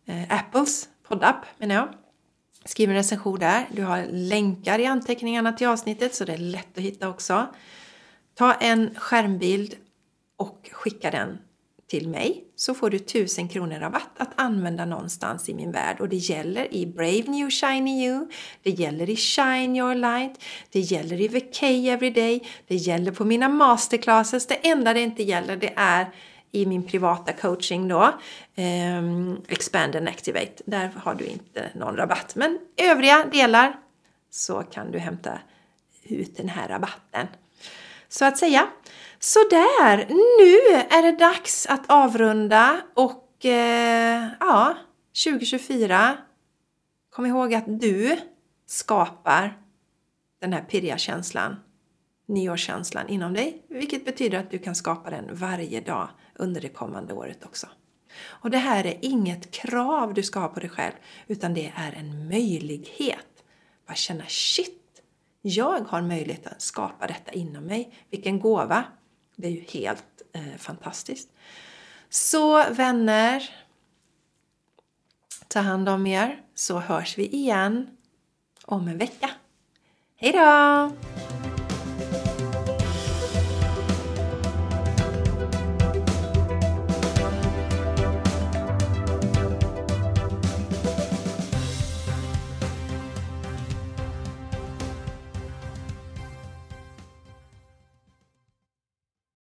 Eh, 0.07 0.39
Apples 0.39 0.89
poddapp 1.03 1.45
menar 1.59 1.75
jag. 1.75 1.89
Skriv 2.65 2.91
en 2.91 2.97
recension 2.97 3.39
där. 3.39 3.69
Du 3.73 3.83
har 3.83 4.07
länkar 4.11 4.79
i 4.79 4.87
anteckningarna 4.87 5.53
till 5.53 5.67
avsnittet 5.67 6.15
så 6.15 6.25
det 6.25 6.33
är 6.33 6.39
lätt 6.39 6.79
att 6.79 6.85
hitta 6.85 7.09
också. 7.09 7.47
Ta 8.35 8.55
en 8.55 8.95
skärmbild 8.95 9.77
och 10.37 10.71
skicka 10.73 11.11
den 11.11 11.39
till 11.89 12.09
mig 12.09 12.45
så 12.57 12.75
får 12.75 12.91
du 12.91 12.97
1000 12.97 13.49
kronor 13.49 13.79
rabatt 13.79 14.11
att 14.17 14.31
använda 14.35 14.85
någonstans 14.85 15.49
i 15.49 15.55
min 15.55 15.73
värld 15.73 16.01
och 16.01 16.09
det 16.09 16.17
gäller 16.17 16.75
i 16.75 16.87
Brave 16.87 17.23
New 17.27 17.51
Shiny 17.51 18.05
You, 18.05 18.29
det 18.63 18.71
gäller 18.71 19.11
i 19.11 19.17
Shine 19.17 19.77
Your 19.77 19.95
Light, 19.95 20.45
det 20.71 20.81
gäller 20.81 21.21
i 21.21 21.29
VK 21.29 21.63
Everyday, 21.63 22.49
det 22.67 22.75
gäller 22.75 23.13
på 23.13 23.25
mina 23.25 23.49
masterclasses. 23.49 24.47
Det 24.47 24.55
enda 24.55 24.95
det 24.95 25.01
inte 25.01 25.23
gäller 25.23 25.57
det 25.57 25.73
är 25.77 26.11
i 26.53 26.67
min 26.67 26.83
privata 26.83 27.33
coaching 27.33 27.89
då, 27.89 28.15
um, 28.57 29.43
Expand 29.49 29.97
and 29.97 30.09
Activate. 30.09 30.63
Där 30.65 30.91
har 30.97 31.15
du 31.15 31.25
inte 31.25 31.71
någon 31.75 31.97
rabatt. 31.97 32.35
Men 32.35 32.59
övriga 32.77 33.25
delar 33.33 33.77
så 34.31 34.63
kan 34.63 34.91
du 34.91 34.99
hämta 34.99 35.39
ut 36.03 36.37
den 36.37 36.49
här 36.49 36.69
rabatten. 36.69 37.27
Så 38.09 38.25
att 38.25 38.39
säga. 38.39 38.69
Sådär, 39.21 40.07
nu 40.09 40.83
är 40.91 41.03
det 41.03 41.19
dags 41.19 41.67
att 41.67 41.91
avrunda 41.91 42.81
och 42.95 43.45
eh, 43.45 44.29
ja, 44.41 44.77
2024. 45.25 46.17
Kom 47.11 47.27
ihåg 47.27 47.55
att 47.55 47.81
du 47.81 48.19
skapar 48.67 49.59
den 50.41 50.53
här 50.53 50.61
pirriga 50.63 50.99
känslan, 50.99 51.57
nyårskänslan 52.27 53.09
inom 53.09 53.35
dig, 53.35 53.67
vilket 53.69 54.05
betyder 54.05 54.39
att 54.39 54.51
du 54.51 54.59
kan 54.59 54.75
skapa 54.75 55.11
den 55.11 55.37
varje 55.37 55.81
dag 55.81 56.09
under 56.35 56.61
det 56.61 56.69
kommande 56.69 57.15
året 57.15 57.45
också. 57.45 57.67
Och 58.25 58.51
det 58.51 58.59
här 58.59 58.87
är 58.87 58.99
inget 59.01 59.51
krav 59.51 60.15
du 60.15 60.23
ska 60.23 60.41
ha 60.41 60.49
på 60.49 60.61
dig 60.61 60.71
själv, 60.71 60.95
utan 61.27 61.55
det 61.55 61.73
är 61.77 61.93
en 61.93 62.29
möjlighet. 62.29 63.45
Bara 63.87 63.95
känna 63.95 64.25
shit, 64.27 65.03
jag 65.43 65.81
har 65.81 66.03
möjlighet 66.03 66.47
att 66.47 66.63
skapa 66.63 67.07
detta 67.07 67.33
inom 67.33 67.65
mig. 67.65 67.95
Vilken 68.11 68.41
gåva! 68.41 68.85
Det 69.41 69.49
är 69.49 69.53
ju 69.53 69.61
helt 69.61 70.23
eh, 70.33 70.57
fantastiskt. 70.59 71.29
Så 72.09 72.71
vänner, 72.71 73.51
ta 75.49 75.61
hand 75.61 75.89
om 75.89 76.07
er 76.07 76.43
så 76.55 76.79
hörs 76.79 77.19
vi 77.19 77.27
igen 77.27 77.97
om 78.65 78.89
en 78.89 78.99
vecka. 78.99 79.31
Hej 80.17 80.33
då! 80.33 81.28